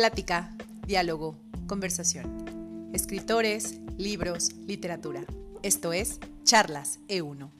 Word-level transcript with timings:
Plática, 0.00 0.50
diálogo, 0.86 1.36
conversación. 1.66 2.88
Escritores, 2.94 3.80
libros, 3.98 4.54
literatura. 4.66 5.26
Esto 5.62 5.92
es 5.92 6.18
Charlas 6.42 7.00
E1. 7.06 7.50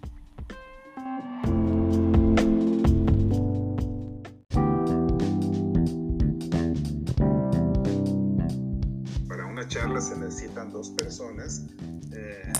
Para 9.28 9.44
una 9.44 9.68
charla 9.68 10.00
se 10.00 10.16
necesitan 10.16 10.72
dos 10.72 10.88
personas. 10.92 11.66
Eh, 12.10 12.50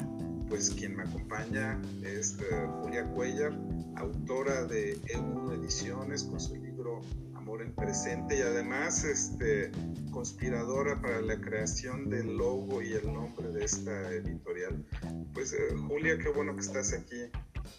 pues 0.51 0.69
quien 0.69 0.95
me 0.95 1.05
acompaña 1.05 1.81
es 2.03 2.37
eh, 2.39 2.69
Julia 3.01 3.15
Cuellar, 3.15 3.53
autora 3.97 4.65
de 4.65 5.01
E1 5.03 5.55
Ediciones 5.55 6.25
con 6.25 6.39
su 6.39 6.57
libro 6.57 7.01
Amor 7.35 7.63
en 7.63 7.73
Presente 7.73 8.39
y 8.39 8.43
además 8.43 9.05
este, 9.05 9.71
conspiradora 10.11 11.01
para 11.01 11.23
la 11.23 11.41
creación 11.41 12.11
del 12.11 12.37
logo 12.37 12.83
y 12.83 12.93
el 12.93 13.11
nombre 13.13 13.49
de 13.53 13.65
esta 13.65 14.11
editorial. 14.13 14.85
Pues 15.33 15.53
eh, 15.55 15.75
Julia, 15.89 16.19
qué 16.19 16.29
bueno 16.29 16.55
que 16.55 16.61
estás 16.61 16.93
aquí 16.93 17.31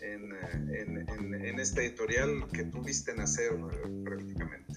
en, 0.02 0.32
en, 0.74 1.46
en, 1.46 1.60
esta 1.60 1.82
editorial 1.82 2.48
que 2.52 2.64
tuviste 2.64 3.14
nacer 3.14 3.52
prácticamente. 4.04 4.72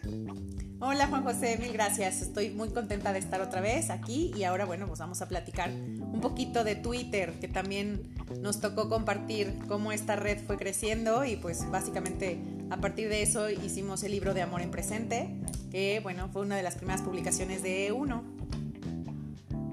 Hola 0.81 1.07
Juan 1.07 1.23
José, 1.23 1.57
mil 1.59 1.73
gracias. 1.73 2.21
Estoy 2.21 2.51
muy 2.51 2.69
contenta 2.69 3.13
de 3.13 3.19
estar 3.19 3.41
otra 3.41 3.61
vez 3.61 3.89
aquí 3.91 4.33
y 4.37 4.45
ahora 4.45 4.67
bueno, 4.67 4.87
pues 4.87 4.99
vamos 5.01 5.23
a 5.23 5.29
platicar 5.29 5.71
un 5.71 6.21
poquito 6.21 6.65
de 6.65 6.75
Twitter, 6.75 7.33
que 7.41 7.49
también 7.49 8.15
nos 8.41 8.61
tocó 8.61 8.89
compartir 8.89 9.55
cómo 9.67 9.93
esta 9.93 10.17
red 10.17 10.34
fue 10.41 10.57
creciendo 10.57 11.25
y 11.25 11.37
pues 11.37 11.69
básicamente 11.71 12.39
a 12.71 12.79
partir 12.79 13.09
de 13.09 13.23
eso 13.23 13.51
hicimos 13.51 14.03
el 14.03 14.13
libro 14.13 14.35
de 14.35 14.43
Amor 14.43 14.63
en 14.63 14.71
Presente, 14.71 15.29
que 15.71 16.01
bueno, 16.03 16.29
fue 16.33 16.43
una 16.43 16.57
de 16.57 16.63
las 16.63 16.77
primeras 16.77 17.03
publicaciones 17.03 17.63
de 17.63 17.91
E1. 17.91 18.23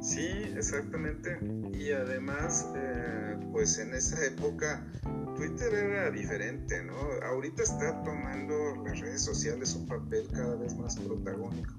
Sí, 0.02 0.28
exactamente. 0.58 1.38
Y 1.74 1.92
además, 1.92 2.68
eh, 2.76 3.38
pues 3.52 3.78
en 3.78 3.94
esa 3.94 4.26
época 4.26 4.84
Twitter 5.36 5.74
era 5.74 6.12
diferente, 6.12 6.84
¿no? 6.84 6.96
Ahorita 7.24 7.64
está 7.64 8.04
tomando 8.04 8.84
las 8.84 9.00
redes 9.00 9.22
sociales 9.22 9.76
un 9.76 9.86
papel 9.86 10.28
cada 10.34 10.56
vez 10.56 10.76
más 10.76 10.98
protagónico. 10.98 11.74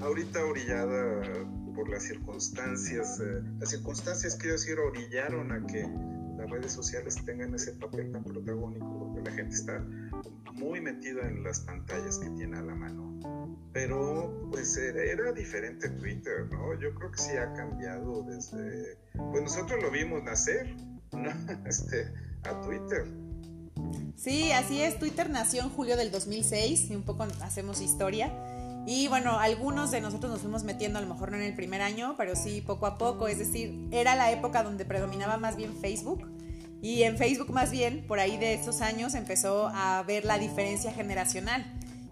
Ahorita 0.00 0.44
orillada 0.44 1.22
por 1.74 1.88
las 1.88 2.04
circunstancias, 2.04 3.20
eh, 3.20 3.42
las 3.58 3.70
circunstancias 3.70 4.36
quiero 4.36 4.52
decir 4.52 4.78
orillaron 4.78 5.50
a 5.52 5.66
que 5.66 5.88
las 6.42 6.50
redes 6.50 6.72
sociales 6.72 7.16
tengan 7.24 7.54
ese 7.54 7.72
papel 7.72 8.10
tan 8.10 8.24
protagónico 8.24 8.98
porque 8.98 9.30
la 9.30 9.36
gente 9.36 9.54
está 9.54 9.78
muy 10.54 10.80
metida 10.80 11.26
en 11.28 11.44
las 11.44 11.60
pantallas 11.60 12.18
que 12.18 12.30
tiene 12.30 12.58
a 12.58 12.62
la 12.62 12.74
mano. 12.74 13.60
Pero 13.72 14.48
pues 14.50 14.76
era 14.76 15.32
diferente 15.32 15.88
Twitter, 15.88 16.46
¿no? 16.50 16.78
Yo 16.80 16.94
creo 16.94 17.10
que 17.10 17.18
sí 17.18 17.36
ha 17.36 17.52
cambiado 17.54 18.22
desde, 18.24 18.98
pues 19.14 19.42
nosotros 19.42 19.82
lo 19.82 19.90
vimos 19.90 20.22
nacer, 20.22 20.74
¿no? 21.12 21.30
Este, 21.66 22.12
a 22.44 22.60
Twitter. 22.60 23.06
Sí, 24.16 24.52
así 24.52 24.82
es. 24.82 24.98
Twitter 24.98 25.30
nació 25.30 25.62
en 25.62 25.70
julio 25.70 25.96
del 25.96 26.10
2006 26.10 26.90
y 26.90 26.96
un 26.96 27.04
poco 27.04 27.24
hacemos 27.40 27.80
historia. 27.80 28.32
Y 28.86 29.06
bueno, 29.08 29.38
algunos 29.38 29.90
de 29.90 30.00
nosotros 30.00 30.32
nos 30.32 30.40
fuimos 30.40 30.64
metiendo, 30.64 30.98
a 30.98 31.02
lo 31.02 31.08
mejor 31.08 31.30
no 31.30 31.36
en 31.36 31.44
el 31.44 31.54
primer 31.54 31.82
año, 31.82 32.14
pero 32.16 32.34
sí 32.34 32.60
poco 32.60 32.86
a 32.86 32.98
poco. 32.98 33.28
Es 33.28 33.38
decir, 33.38 33.88
era 33.92 34.16
la 34.16 34.32
época 34.32 34.62
donde 34.62 34.84
predominaba 34.84 35.36
más 35.36 35.56
bien 35.56 35.74
Facebook. 35.76 36.28
Y 36.82 37.04
en 37.04 37.16
Facebook 37.16 37.50
más 37.52 37.70
bien, 37.70 38.04
por 38.08 38.18
ahí 38.18 38.36
de 38.38 38.54
esos 38.54 38.80
años, 38.80 39.14
empezó 39.14 39.68
a 39.72 40.02
ver 40.02 40.24
la 40.24 40.38
diferencia 40.38 40.92
generacional. 40.92 41.64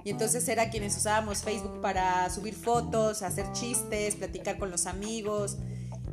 Y 0.04 0.10
entonces 0.10 0.48
era 0.48 0.70
quienes 0.70 0.96
usábamos 0.96 1.42
Facebook 1.42 1.80
para 1.80 2.30
subir 2.30 2.54
fotos, 2.54 3.22
hacer 3.22 3.50
chistes, 3.52 4.14
platicar 4.14 4.56
con 4.58 4.70
los 4.70 4.86
amigos. 4.86 5.58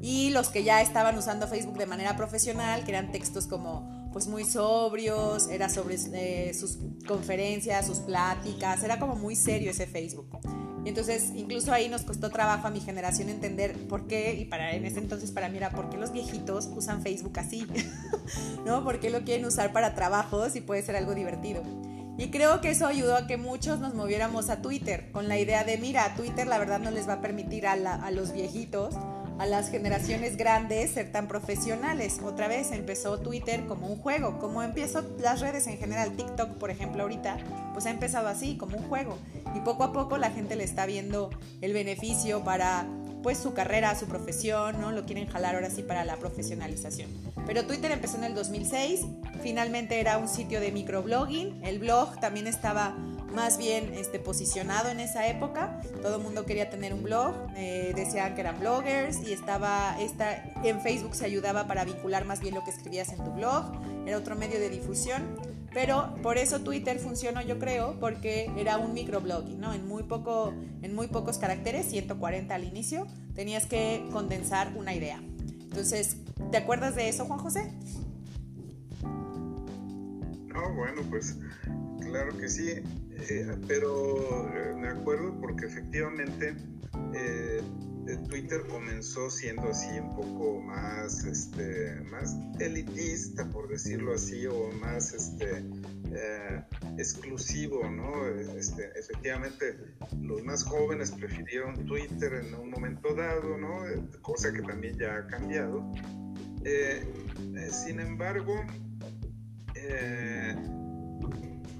Y 0.01 0.31
los 0.31 0.50
que 0.50 0.63
ya 0.63 0.81
estaban 0.81 1.17
usando 1.17 1.47
Facebook 1.47 1.78
de 1.78 1.85
manera 1.85 2.17
profesional, 2.17 2.84
que 2.84 2.91
eran 2.91 3.12
textos 3.12 3.46
como 3.46 3.97
pues 4.17 4.28
muy 4.28 4.45
sobrios, 4.45 5.47
era 5.47 5.69
sobre 5.69 5.95
eh, 6.13 6.51
sus 6.55 6.79
conferencias, 7.07 7.85
sus 7.85 8.00
pláticas, 8.00 8.81
era 8.81 8.97
como 8.97 9.16
muy 9.16 9.35
serio 9.35 9.69
ese 9.69 9.85
Facebook. 9.85 10.39
Entonces 10.85 11.33
incluso 11.35 11.72
ahí 11.72 11.88
nos 11.88 12.01
costó 12.01 12.31
trabajo 12.31 12.66
a 12.66 12.72
mi 12.72 12.79
generación 12.79 13.29
entender 13.29 13.78
por 13.88 14.07
qué, 14.07 14.33
y 14.33 14.45
para 14.45 14.73
en 14.73 14.88
ese 14.88 14.97
entonces 14.97 15.29
para 15.29 15.50
mí 15.50 15.57
era 15.57 15.69
por 15.69 15.91
qué 15.91 15.97
los 15.97 16.11
viejitos 16.11 16.67
usan 16.75 17.03
Facebook 17.03 17.38
así, 17.38 17.67
¿no? 18.66 18.83
¿Por 18.83 19.00
qué 19.00 19.11
lo 19.11 19.22
quieren 19.22 19.45
usar 19.45 19.72
para 19.72 19.94
trabajos 19.94 20.55
y 20.55 20.61
puede 20.61 20.81
ser 20.81 20.95
algo 20.95 21.13
divertido? 21.13 21.61
Y 22.17 22.31
creo 22.31 22.59
que 22.59 22.72
eso 22.72 22.88
ayudó 22.88 23.17
a 23.17 23.28
que 23.28 23.38
muchos 23.38 23.79
nos 23.79 23.94
moviéramos 23.94 24.49
a 24.49 24.63
Twitter, 24.63 25.11
con 25.11 25.28
la 25.28 25.38
idea 25.38 25.63
de, 25.63 25.78
mira, 25.78 26.16
Twitter 26.16 26.47
la 26.47 26.57
verdad 26.57 26.79
no 26.79 26.89
les 26.89 27.07
va 27.07 27.13
a 27.13 27.22
permitir 27.22 27.67
a 27.67 28.09
los 28.09 28.34
viejitos 28.34 28.95
a 29.40 29.46
las 29.46 29.70
generaciones 29.70 30.38
grandes 30.38 30.92
ser 30.92 31.12
tan 31.12 31.28
profesionales. 31.28 32.20
Otra 32.24 32.48
vez 32.48 32.72
empezó 32.72 33.20
Twitter 33.20 33.66
como 33.66 33.88
un 33.88 33.98
juego, 33.98 34.40
como 34.40 34.64
empezó 34.64 35.03
las 35.20 35.42
redes 35.42 35.68
en 35.68 35.78
general, 35.78 36.16
TikTok 36.16 36.58
por 36.58 36.72
ejemplo 36.72 37.03
ahorita, 37.03 37.38
pues 37.74 37.86
ha 37.86 37.92
empezado 37.92 38.28
así, 38.28 38.58
como 38.58 38.78
un 38.78 38.84
juego. 38.84 39.18
Y 39.56 39.59
poco 39.62 39.84
a 39.84 39.94
poco 39.94 40.18
la 40.18 40.31
gente 40.31 40.56
le 40.56 40.64
está 40.64 40.86
viendo 40.86 41.30
el 41.62 41.74
beneficio 41.74 42.44
para 42.44 42.88
pues 43.24 43.38
su 43.38 43.53
carrera, 43.53 43.96
su 43.96 44.06
profesión, 44.06 44.80
¿no? 44.80 44.92
Lo 44.92 45.06
quieren 45.06 45.28
jalar 45.28 45.56
ahora 45.56 45.70
sí 45.70 45.84
para 45.84 46.06
la 46.06 46.18
profesionalización. 46.18 47.09
Pero 47.46 47.66
Twitter 47.66 47.92
empezó 47.92 48.18
en 48.18 48.24
el 48.24 48.36
2006, 48.36 49.02
finalmente 49.42 50.00
era 50.00 50.18
un 50.18 50.28
sitio 50.28 50.59
de 50.59 50.72
microblogging, 50.72 51.64
el 51.66 51.80
blog 51.80 52.20
también 52.20 52.47
estaba 52.47 52.96
más 53.34 53.58
bien 53.58 53.94
este, 53.94 54.20
posicionado 54.20 54.90
en 54.90 55.00
esa 55.00 55.28
época. 55.28 55.82
Todo 56.02 56.18
el 56.18 56.24
mundo 56.24 56.46
quería 56.46 56.70
tener 56.70 56.94
un 56.94 57.04
blog, 57.04 57.34
eh, 57.56 57.94
decían 57.96 58.36
que 58.36 58.42
eran 58.42 58.60
bloggers 58.60 59.20
y 59.28 59.34
estaba 59.34 59.96
esta, 60.00 60.44
en 60.64 60.82
Facebook 60.82 61.16
se 61.16 61.26
ayudaba 61.26 61.68
para 61.68 61.86
vincular 61.86 62.26
más 62.26 62.40
bien 62.40 62.56
lo 62.56 62.64
que 62.64 62.72
escribías 62.72 63.10
en 63.10 63.24
tu 63.24 63.32
blog, 63.32 63.66
era 64.06 64.18
otro 64.18 64.36
medio 64.36 64.60
de 64.60 64.70
difusión. 64.70 65.38
Pero 65.74 66.16
por 66.24 66.38
eso 66.38 66.62
Twitter 66.62 66.98
funcionó, 66.98 67.42
yo 67.42 67.60
creo, 67.60 68.00
porque 68.00 68.52
era 68.58 68.78
un 68.78 68.94
microblogging, 68.94 69.59
¿no? 69.59 69.74
En 69.74 69.88
muy, 69.88 70.04
poco, 70.04 70.54
en 70.82 70.96
muy 70.96 71.08
pocos 71.08 71.38
caracteres, 71.38 71.86
140 71.88 72.56
al 72.56 72.64
inicio, 72.64 73.06
tenías 73.36 73.66
que 73.68 74.08
condensar 74.12 74.74
una 74.76 74.96
idea. 74.96 75.22
Entonces, 75.62 76.18
¿te 76.52 76.58
acuerdas 76.58 76.96
de 76.96 77.09
eso, 77.09 77.26
Juan 77.26 77.40
José? 77.40 77.72
No, 80.48 80.74
bueno, 80.74 81.02
pues 81.12 81.38
claro 82.02 82.36
que 82.38 82.50
sí. 82.50 82.82
Eh, 83.19 83.47
pero 83.67 84.47
eh, 84.53 84.73
me 84.75 84.89
acuerdo 84.89 85.39
porque 85.39 85.66
efectivamente 85.66 86.55
eh, 87.13 87.61
Twitter 88.29 88.61
comenzó 88.69 89.29
siendo 89.29 89.69
así 89.69 90.00
un 90.00 90.16
poco 90.16 90.61
más, 90.61 91.25
este, 91.25 91.97
elitista, 92.59 93.45
por 93.50 93.67
decirlo 93.67 94.13
así, 94.13 94.45
o 94.45 94.72
más 94.79 95.13
este, 95.13 95.66
exclusivo, 96.97 97.89
¿no? 97.89 98.25
Este, 98.57 98.97
efectivamente, 98.97 99.78
los 100.22 100.41
más 100.44 100.63
jóvenes 100.63 101.11
prefirieron 101.11 101.85
Twitter 101.85 102.45
en 102.45 102.55
un 102.55 102.69
momento 102.69 103.13
dado, 103.13 103.57
¿no? 103.57 103.81
Cosa 104.22 104.53
que 104.53 104.61
también 104.61 104.97
ya 104.97 105.17
ha 105.17 105.28
cambiado. 105.28 105.91
sin 107.72 107.99
embargo, 107.99 108.63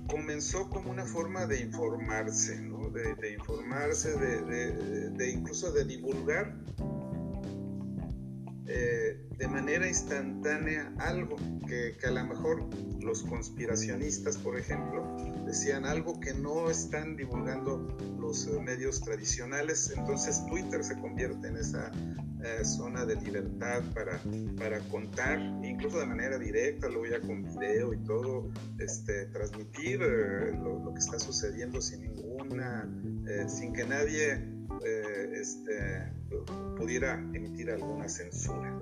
comenzó 0.08 0.70
como 0.70 0.92
una 0.92 1.06
forma 1.06 1.46
de 1.46 1.62
informarse, 1.62 2.60
¿no? 2.62 2.90
de, 2.90 3.34
informarse, 3.34 4.18
de, 4.18 5.32
incluso 5.32 5.72
de 5.72 5.86
divulgar 5.86 6.56
eh, 8.66 9.26
de 9.38 9.48
manera 9.48 9.88
instantánea 9.88 10.94
algo 10.98 11.38
que, 11.68 11.96
que, 11.98 12.08
a 12.08 12.12
lo 12.12 12.26
mejor 12.26 12.70
los 13.00 13.24
conspiracionistas, 13.24 14.38
por 14.38 14.58
ejemplo, 14.58 15.16
decían 15.46 15.86
algo 15.86 16.20
que 16.20 16.34
no 16.34 16.70
están 16.70 17.16
divulgando 17.16 17.98
los 18.20 18.48
medios 18.62 19.02
tradicionales. 19.02 19.94
Entonces 19.96 20.46
Twitter 20.48 20.84
se 20.84 21.00
convierte 21.00 21.48
en 21.48 21.58
esa 21.58 21.92
eh, 22.48 22.64
zona 22.64 23.06
de 23.06 23.16
libertad 23.18 23.84
para, 23.94 24.20
para 24.58 24.80
contar, 24.90 25.38
incluso 25.64 26.00
de 26.00 26.06
manera 26.06 26.38
directa, 26.38 26.88
luego 26.88 27.06
ya 27.06 27.20
con 27.20 27.44
video 27.44 27.94
y 27.94 27.98
todo, 28.06 28.50
este, 28.80 29.26
transmitir 29.28 30.02
eh, 30.02 30.58
lo, 30.64 30.94
que 30.94 31.00
está 31.00 31.20
sucediendo 31.20 31.82
sin 31.82 32.02
ninguna, 32.04 32.90
eh, 33.28 33.50
sin 33.50 33.74
que 33.74 33.84
nadie 33.86 34.42
este, 35.34 36.10
pudiera 36.78 37.16
emitir 37.34 37.70
alguna 37.70 38.08
censura. 38.08 38.80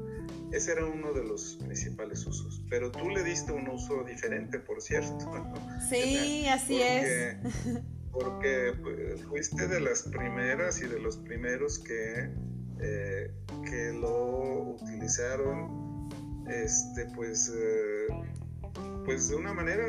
Ese 0.51 0.73
era 0.73 0.85
uno 0.85 1.11
de 1.13 1.23
los 1.23 1.57
principales 1.63 2.25
usos. 2.27 2.61
Pero 2.69 2.91
tú 2.91 3.09
le 3.09 3.23
diste 3.23 3.51
un 3.51 3.67
uso 3.67 4.03
diferente, 4.03 4.59
por 4.59 4.81
cierto. 4.81 5.43
Sí, 5.89 6.45
así 6.47 6.81
es. 6.81 7.37
Porque 8.11 8.73
pues, 8.81 9.23
fuiste 9.23 9.67
de 9.67 9.81
las 9.81 10.03
primeras 10.03 10.81
y 10.81 10.87
de 10.87 10.99
los 10.99 11.17
primeros 11.17 11.79
que 11.79 12.29
eh, 12.79 13.31
que 13.63 13.93
lo 13.93 14.71
utilizaron 14.73 16.09
este 16.47 17.05
pues 17.15 17.51
eh, 17.55 18.07
pues 19.05 19.29
de 19.29 19.35
una 19.35 19.53
manera 19.53 19.83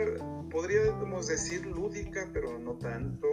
podríamos 0.50 1.26
decir 1.26 1.66
lúdica 1.66 2.28
pero 2.32 2.58
no 2.58 2.74
tanto 2.74 3.26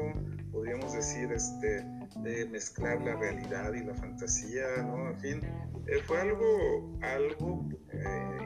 podríamos 0.52 0.94
decir 0.94 1.32
este 1.32 1.86
de 2.18 2.46
mezclar 2.46 3.02
la 3.02 3.16
realidad 3.16 3.74
y 3.74 3.84
la 3.84 3.96
fantasía, 3.96 4.64
¿no? 4.84 5.10
En 5.10 5.20
fin, 5.20 5.42
eh, 5.88 6.00
fue 6.06 6.22
algo, 6.22 6.96
algo 7.02 7.66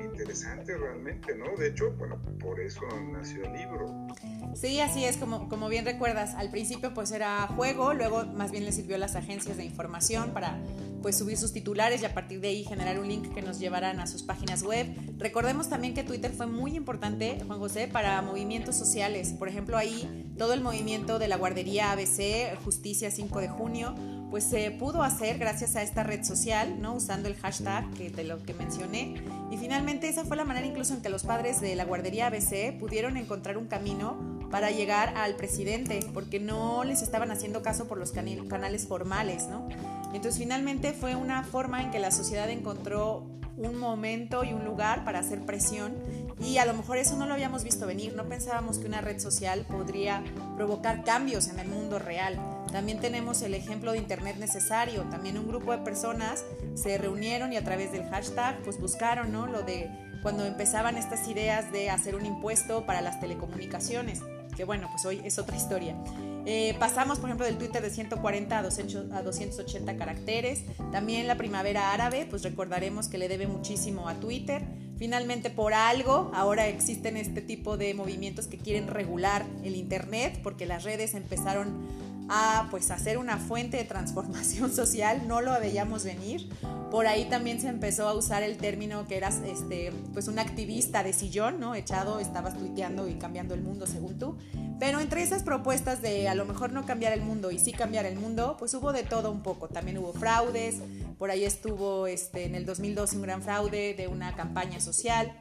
interesante 0.03 0.75
realmente, 0.75 1.35
¿no? 1.35 1.55
De 1.57 1.67
hecho, 1.67 1.91
bueno, 1.91 2.19
por 2.39 2.59
eso 2.59 2.81
nació 3.11 3.43
el 3.45 3.53
libro. 3.53 4.07
Sí, 4.55 4.79
así 4.79 5.05
es, 5.05 5.17
como, 5.17 5.47
como 5.47 5.69
bien 5.69 5.85
recuerdas, 5.85 6.33
al 6.35 6.49
principio 6.49 6.93
pues 6.93 7.11
era 7.11 7.47
juego, 7.47 7.93
luego 7.93 8.25
más 8.25 8.51
bien 8.51 8.65
le 8.65 8.71
sirvió 8.71 8.95
a 8.95 8.99
las 8.99 9.15
agencias 9.15 9.57
de 9.57 9.65
información 9.65 10.31
para 10.33 10.57
pues 11.01 11.17
subir 11.17 11.37
sus 11.37 11.53
titulares 11.53 12.01
y 12.01 12.05
a 12.05 12.13
partir 12.13 12.41
de 12.41 12.49
ahí 12.49 12.63
generar 12.63 12.99
un 12.99 13.07
link 13.07 13.33
que 13.33 13.41
nos 13.41 13.59
llevaran 13.59 13.99
a 13.99 14.07
sus 14.07 14.23
páginas 14.23 14.63
web. 14.63 14.87
Recordemos 15.17 15.69
también 15.69 15.93
que 15.93 16.03
Twitter 16.03 16.31
fue 16.31 16.47
muy 16.47 16.75
importante, 16.75 17.37
Juan 17.45 17.59
José, 17.59 17.87
para 17.87 18.21
movimientos 18.21 18.75
sociales. 18.75 19.33
Por 19.37 19.47
ejemplo, 19.47 19.77
ahí 19.77 20.25
todo 20.37 20.53
el 20.53 20.61
movimiento 20.61 21.19
de 21.19 21.27
la 21.27 21.37
guardería 21.37 21.91
ABC, 21.91 22.57
Justicia 22.63 23.11
5 23.11 23.41
de 23.41 23.47
junio, 23.49 23.95
pues 24.29 24.43
se 24.43 24.71
pudo 24.71 25.03
hacer 25.03 25.37
gracias 25.37 25.75
a 25.75 25.81
esta 25.81 26.03
red 26.03 26.23
social, 26.23 26.81
¿no? 26.81 26.95
Usando 26.95 27.29
el 27.29 27.35
hashtag 27.35 27.89
que, 27.93 28.09
de 28.09 28.23
lo 28.23 28.43
que 28.43 28.53
mencioné. 28.53 29.15
Y 29.51 29.57
finalmente 29.57 30.09
esa 30.09 30.25
fue 30.25 30.35
la 30.35 30.43
manera 30.43 30.67
incluso 30.67 30.93
en 30.93 31.01
que 31.01 31.09
los 31.09 31.23
padres 31.23 31.61
de 31.61 31.75
la 31.75 31.85
guardería 31.85 32.27
ABC 32.27 32.77
pudieron 32.77 33.17
encontrar 33.17 33.57
un 33.57 33.67
camino 33.67 34.37
para 34.51 34.71
llegar 34.71 35.13
al 35.17 35.35
presidente, 35.35 35.99
porque 36.13 36.39
no 36.39 36.83
les 36.83 37.01
estaban 37.01 37.31
haciendo 37.31 37.61
caso 37.61 37.87
por 37.87 37.97
los 37.97 38.11
canales 38.11 38.87
formales, 38.87 39.47
¿no? 39.47 39.67
Entonces 40.17 40.39
finalmente 40.39 40.93
fue 40.93 41.15
una 41.15 41.43
forma 41.43 41.79
en 41.83 41.91
que 41.91 41.99
la 41.99 42.09
sociedad 42.09 42.49
encontró 42.49 43.23
un 43.55 43.77
momento 43.77 44.43
y 44.43 44.51
un 44.51 44.65
lugar 44.65 45.05
para 45.05 45.19
hacer 45.19 45.45
presión 45.45 45.93
y 46.39 46.57
a 46.57 46.65
lo 46.65 46.73
mejor 46.73 46.97
eso 46.97 47.15
no 47.15 47.27
lo 47.27 47.35
habíamos 47.35 47.63
visto 47.63 47.85
venir, 47.85 48.15
no 48.15 48.27
pensábamos 48.27 48.79
que 48.79 48.87
una 48.87 48.99
red 48.99 49.19
social 49.19 49.63
podría 49.69 50.23
provocar 50.55 51.03
cambios 51.03 51.49
en 51.49 51.59
el 51.59 51.67
mundo 51.67 51.99
real. 51.99 52.39
También 52.71 52.99
tenemos 52.99 53.43
el 53.43 53.53
ejemplo 53.53 53.91
de 53.91 53.99
Internet 53.99 54.37
necesario, 54.37 55.03
también 55.03 55.37
un 55.37 55.47
grupo 55.47 55.71
de 55.71 55.77
personas 55.83 56.43
se 56.73 56.97
reunieron 56.97 57.53
y 57.53 57.57
a 57.57 57.63
través 57.63 57.91
del 57.91 58.09
hashtag 58.09 58.57
pues 58.63 58.79
buscaron 58.79 59.31
¿no? 59.31 59.45
lo 59.45 59.61
de 59.61 59.91
cuando 60.23 60.45
empezaban 60.45 60.97
estas 60.97 61.27
ideas 61.27 61.71
de 61.71 61.91
hacer 61.91 62.15
un 62.15 62.25
impuesto 62.25 62.87
para 62.87 63.01
las 63.01 63.19
telecomunicaciones, 63.19 64.23
que 64.57 64.65
bueno, 64.65 64.89
pues 64.91 65.05
hoy 65.05 65.21
es 65.23 65.37
otra 65.37 65.55
historia. 65.55 65.95
Eh, 66.47 66.75
pasamos, 66.79 67.19
por 67.19 67.29
ejemplo, 67.29 67.45
del 67.45 67.57
Twitter 67.57 67.81
de 67.81 67.91
140 67.91 68.57
a 68.57 68.63
280 68.63 69.97
caracteres. 69.97 70.63
También 70.91 71.27
la 71.27 71.37
primavera 71.37 71.93
árabe, 71.93 72.25
pues 72.27 72.41
recordaremos 72.41 73.07
que 73.07 73.19
le 73.19 73.27
debe 73.27 73.45
muchísimo 73.45 74.09
a 74.09 74.15
Twitter. 74.15 74.63
Finalmente, 74.97 75.51
por 75.51 75.75
algo, 75.75 76.31
ahora 76.33 76.67
existen 76.67 77.17
este 77.17 77.41
tipo 77.41 77.77
de 77.77 77.93
movimientos 77.93 78.47
que 78.47 78.57
quieren 78.57 78.87
regular 78.87 79.45
el 79.63 79.75
Internet, 79.75 80.39
porque 80.41 80.65
las 80.65 80.83
redes 80.83 81.13
empezaron 81.13 81.87
a 82.29 82.67
pues 82.71 82.91
hacer 82.91 83.17
una 83.17 83.37
fuente 83.37 83.77
de 83.77 83.83
transformación 83.83 84.71
social, 84.75 85.27
no 85.27 85.41
lo 85.41 85.57
veíamos 85.59 86.03
venir. 86.03 86.49
Por 86.91 87.07
ahí 87.07 87.25
también 87.29 87.59
se 87.59 87.67
empezó 87.67 88.07
a 88.07 88.13
usar 88.13 88.43
el 88.43 88.57
término 88.57 89.07
que 89.07 89.17
eras 89.17 89.41
este, 89.45 89.91
pues 90.13 90.27
un 90.27 90.39
activista 90.39 91.03
de 91.03 91.13
sillón, 91.13 91.59
¿no? 91.59 91.75
Echado, 91.75 92.19
estabas 92.19 92.57
tuiteando 92.57 93.07
y 93.09 93.15
cambiando 93.15 93.53
el 93.53 93.61
mundo 93.61 93.87
según 93.87 94.17
tú. 94.17 94.37
Pero 94.79 94.99
entre 94.99 95.23
esas 95.23 95.43
propuestas 95.43 96.01
de 96.01 96.29
a 96.29 96.35
lo 96.35 96.45
mejor 96.45 96.71
no 96.71 96.85
cambiar 96.85 97.11
el 97.11 97.21
mundo 97.21 97.51
y 97.51 97.59
sí 97.59 97.71
cambiar 97.71 98.05
el 98.05 98.17
mundo, 98.17 98.55
pues 98.59 98.73
hubo 98.73 98.93
de 98.93 99.03
todo 99.03 99.31
un 99.31 99.41
poco. 99.41 99.67
También 99.67 99.97
hubo 99.97 100.13
fraudes, 100.13 100.75
por 101.17 101.31
ahí 101.31 101.43
estuvo 101.43 102.07
este, 102.07 102.45
en 102.45 102.55
el 102.55 102.65
2012 102.65 103.15
un 103.15 103.21
gran 103.23 103.41
fraude 103.41 103.95
de 103.95 104.07
una 104.07 104.35
campaña 104.35 104.79
social. 104.79 105.35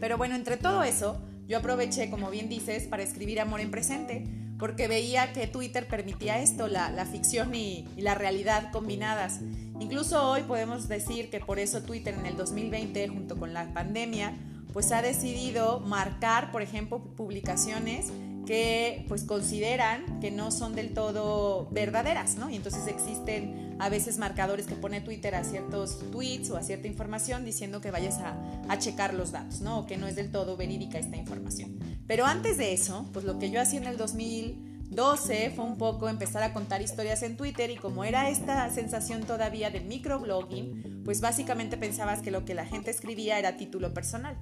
Pero 0.00 0.18
bueno, 0.18 0.34
entre 0.34 0.56
todo 0.56 0.82
eso, 0.82 1.22
yo 1.46 1.58
aproveché, 1.58 2.10
como 2.10 2.28
bien 2.30 2.48
dices, 2.48 2.84
para 2.84 3.04
escribir 3.04 3.40
Amor 3.40 3.60
en 3.60 3.70
Presente, 3.70 4.45
porque 4.58 4.88
veía 4.88 5.32
que 5.32 5.46
Twitter 5.46 5.86
permitía 5.86 6.40
esto, 6.40 6.68
la, 6.68 7.06
ficción 7.06 7.54
y, 7.54 7.86
y, 7.96 8.02
la 8.02 8.14
realidad 8.14 8.70
combinadas. 8.72 9.40
Incluso 9.80 10.30
hoy 10.30 10.42
podemos 10.42 10.88
decir 10.88 11.30
que 11.30 11.40
por 11.40 11.58
eso 11.58 11.82
Twitter 11.82 12.14
en 12.14 12.26
el 12.26 12.36
2020, 12.36 13.08
junto 13.08 13.36
con 13.36 13.52
la 13.52 13.72
pandemia, 13.72 14.34
pues 14.72 14.92
ha 14.92 15.02
decidido 15.02 15.80
marcar, 15.80 16.52
por 16.52 16.62
ejemplo, 16.62 16.98
publicaciones 16.98 18.12
que 18.46 19.04
pues 19.08 19.24
consideran 19.24 20.20
que 20.20 20.30
no 20.30 20.50
son 20.50 20.74
del 20.74 20.94
todo 20.94 21.68
verdaderas, 21.72 22.36
¿no? 22.36 22.48
Y 22.48 22.56
entonces 22.56 22.86
existen 22.86 23.76
a 23.78 23.88
veces 23.88 24.18
marcadores 24.18 24.66
que 24.66 24.76
pone 24.76 25.00
Twitter 25.00 25.34
a 25.34 25.44
ciertos 25.44 25.98
tweets 26.12 26.50
o 26.50 26.56
a 26.56 26.62
cierta 26.62 26.86
información 26.86 27.44
diciendo 27.44 27.80
que 27.80 27.90
vayas 27.90 28.18
a, 28.18 28.36
a, 28.68 28.78
checar 28.78 29.12
los 29.14 29.32
datos, 29.32 29.60
¿no? 29.60 29.80
O 29.80 29.86
que 29.86 29.96
no 29.96 30.06
es 30.06 30.16
del 30.16 30.30
todo 30.30 30.56
verídica 30.56 30.98
esta 30.98 31.16
información. 31.16 31.78
Pero 32.06 32.24
antes 32.24 32.56
de 32.56 32.72
eso, 32.72 33.08
pues 33.12 33.24
lo 33.24 33.38
que 33.38 33.50
yo 33.50 33.60
hacía 33.60 33.80
en 33.80 33.86
el 33.86 33.96
2012 33.96 35.50
fue 35.54 35.64
un 35.64 35.76
poco 35.76 36.08
empezar 36.08 36.42
a 36.44 36.52
contar 36.52 36.80
historias 36.80 37.22
en 37.24 37.36
Twitter 37.36 37.70
y 37.70 37.76
como 37.76 38.04
era 38.04 38.30
esta 38.30 38.70
sensación 38.70 39.24
todavía 39.24 39.70
del 39.70 39.86
microblogging, 39.86 41.02
pues 41.04 41.20
básicamente 41.20 41.76
pensabas 41.76 42.22
que 42.22 42.30
lo 42.30 42.44
que 42.44 42.54
la 42.54 42.64
gente 42.64 42.92
escribía 42.92 43.38
era 43.40 43.56
título 43.56 43.92
personal. 43.92 44.36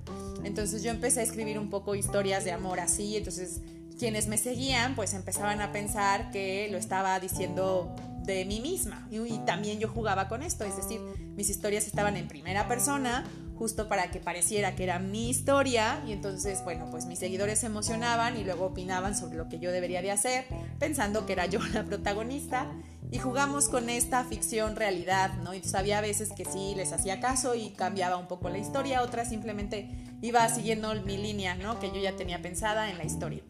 Entonces 0.45 0.83
yo 0.83 0.91
empecé 0.91 1.21
a 1.21 1.23
escribir 1.23 1.59
un 1.59 1.71
poco 1.71 1.95
historias 1.95 2.45
de 2.45 2.53
amor 2.53 2.81
así, 2.81 3.17
entonces 3.17 3.63
quienes 3.99 4.27
me 4.29 4.39
seguían 4.39 4.95
pues 4.95 5.15
empezaban 5.15 5.61
a 5.61 5.73
pensar 5.73 6.31
que 6.31 6.69
lo 6.71 6.79
estaba 6.79 7.19
diciendo 7.21 7.95
de 8.25 8.45
mí 8.45 8.61
misma 8.61 9.07
y, 9.11 9.39
también 9.45 9.79
yo 9.79 9.89
jugaba 9.89 10.29
con 10.29 10.43
esto, 10.43 10.65
es 10.65 10.77
decir, 10.77 11.01
mis 11.37 11.51
historias 11.51 11.87
estaban 11.87 12.17
en 12.17 12.27
primera 12.27 12.67
persona 12.67 13.25
justo 13.57 13.89
para 13.89 14.11
que 14.11 14.19
pareciera 14.19 14.75
que 14.75 14.85
era 14.85 14.99
mi 14.99 15.29
historia 15.29 16.03
y 16.07 16.13
entonces 16.13 16.65
bueno 16.65 16.89
pues 16.91 17.07
mis 17.07 17.19
seguidores 17.19 17.61
se 17.61 17.67
emocionaban 17.67 18.37
y 18.37 18.45
luego 18.45 18.67
opinaban 18.67 19.17
sobre 19.17 19.37
lo 19.37 19.49
que 19.49 19.61
yo 19.61 19.71
debería 19.71 20.03
de 20.03 20.11
hacer 20.11 20.47
pensando 20.81 21.27
que 21.27 21.35
era 21.35 21.47
yo 21.47 21.61
la 21.73 21.85
protagonista 21.85 22.73
y 23.13 23.19
jugamos 23.19 23.69
con 23.69 23.91
esta 23.91 24.25
ficción 24.25 24.75
realidad, 24.75 25.35
¿no? 25.45 25.55
Y 25.55 25.63
sabía 25.63 25.99
a 25.99 26.01
veces 26.01 26.33
que 26.33 26.45
sí 26.45 26.73
les 26.75 26.93
hacía 26.93 27.21
caso 27.21 27.55
y 27.55 27.71
cambiaba 27.71 28.17
un 28.17 28.27
poco 28.27 28.49
la 28.49 28.59
historia, 28.59 29.03
otras 29.03 29.29
simplemente 29.29 29.89
iba 30.21 30.49
siguiendo 30.49 30.93
mi 31.03 31.17
línea, 31.17 31.55
¿no? 31.55 31.79
Que 31.79 31.89
yo 31.89 32.01
ya 32.01 32.17
tenía 32.17 32.43
pensada 32.43 32.91
en 32.91 32.99
la 32.99 33.05
historia 33.05 33.43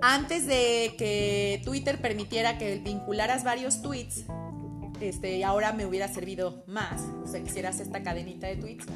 antes 0.00 0.46
de 0.46 0.94
que 0.98 1.62
Twitter 1.64 2.00
permitiera 2.00 2.58
que 2.58 2.76
vincularas 2.78 3.44
varios 3.44 3.82
tweets, 3.82 4.24
este, 5.00 5.44
ahora 5.44 5.72
me 5.72 5.86
hubiera 5.86 6.08
servido 6.08 6.64
más, 6.66 7.02
o 7.22 7.26
sea, 7.26 7.42
quisieras 7.42 7.80
esta 7.80 8.02
cadenita 8.02 8.46
de 8.46 8.56
tweets, 8.56 8.86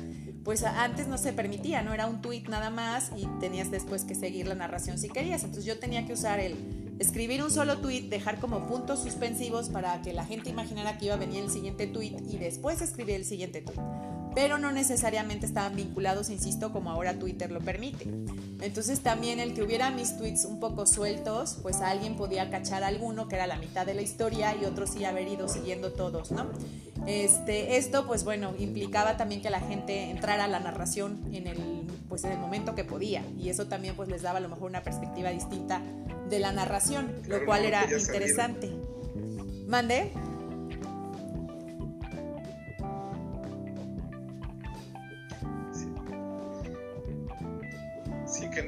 pues 0.44 0.64
antes 0.64 1.06
no 1.06 1.18
se 1.18 1.32
permitía, 1.32 1.82
no 1.82 1.92
era 1.92 2.06
un 2.06 2.22
tweet 2.22 2.44
nada 2.48 2.70
más 2.70 3.12
y 3.16 3.26
tenías 3.40 3.70
después 3.70 4.04
que 4.04 4.14
seguir 4.14 4.46
la 4.46 4.54
narración 4.54 4.98
si 4.98 5.10
querías. 5.10 5.42
Entonces 5.44 5.66
yo 5.66 5.78
tenía 5.78 6.06
que 6.06 6.14
usar 6.14 6.40
el 6.40 6.56
escribir 6.98 7.42
un 7.42 7.50
solo 7.50 7.78
tweet, 7.78 8.08
dejar 8.08 8.40
como 8.40 8.66
puntos 8.66 9.02
suspensivos 9.02 9.68
para 9.68 10.00
que 10.00 10.14
la 10.14 10.24
gente 10.24 10.48
imaginara 10.48 10.96
que 10.96 11.06
iba 11.06 11.14
a 11.14 11.18
venir 11.18 11.44
el 11.44 11.50
siguiente 11.50 11.86
tweet 11.86 12.16
y 12.30 12.38
después 12.38 12.80
escribir 12.80 13.16
el 13.16 13.24
siguiente 13.24 13.60
tweet 13.60 13.80
pero 14.34 14.58
no 14.58 14.72
necesariamente 14.72 15.46
estaban 15.46 15.76
vinculados, 15.76 16.30
insisto, 16.30 16.72
como 16.72 16.90
ahora 16.90 17.18
Twitter 17.18 17.50
lo 17.50 17.60
permite. 17.60 18.06
Entonces 18.60 19.00
también 19.00 19.40
el 19.40 19.54
que 19.54 19.62
hubiera 19.62 19.90
mis 19.90 20.16
tweets 20.16 20.44
un 20.44 20.60
poco 20.60 20.86
sueltos, 20.86 21.58
pues 21.62 21.76
alguien 21.76 22.16
podía 22.16 22.50
cachar 22.50 22.84
alguno 22.84 23.28
que 23.28 23.36
era 23.36 23.46
la 23.46 23.56
mitad 23.56 23.86
de 23.86 23.94
la 23.94 24.02
historia 24.02 24.54
y 24.54 24.64
otro 24.64 24.86
sí 24.86 25.04
haber 25.04 25.28
ido 25.28 25.48
siguiendo 25.48 25.92
todos, 25.92 26.30
¿no? 26.30 26.46
Este, 27.06 27.76
esto, 27.76 28.06
pues 28.06 28.24
bueno, 28.24 28.52
implicaba 28.58 29.16
también 29.16 29.40
que 29.40 29.50
la 29.50 29.60
gente 29.60 30.10
entrara 30.10 30.44
a 30.44 30.48
la 30.48 30.60
narración 30.60 31.20
en 31.32 31.46
el, 31.46 31.58
pues 32.08 32.24
en 32.24 32.32
el 32.32 32.38
momento 32.38 32.74
que 32.74 32.84
podía 32.84 33.24
y 33.38 33.48
eso 33.48 33.66
también 33.66 33.96
pues 33.96 34.08
les 34.08 34.22
daba 34.22 34.38
a 34.38 34.40
lo 34.40 34.48
mejor 34.48 34.68
una 34.68 34.82
perspectiva 34.82 35.30
distinta 35.30 35.80
de 36.28 36.38
la 36.38 36.52
narración, 36.52 37.10
lo 37.26 37.44
cual 37.46 37.64
era 37.64 37.84
interesante. 37.90 38.70
¿Mande? 39.66 40.12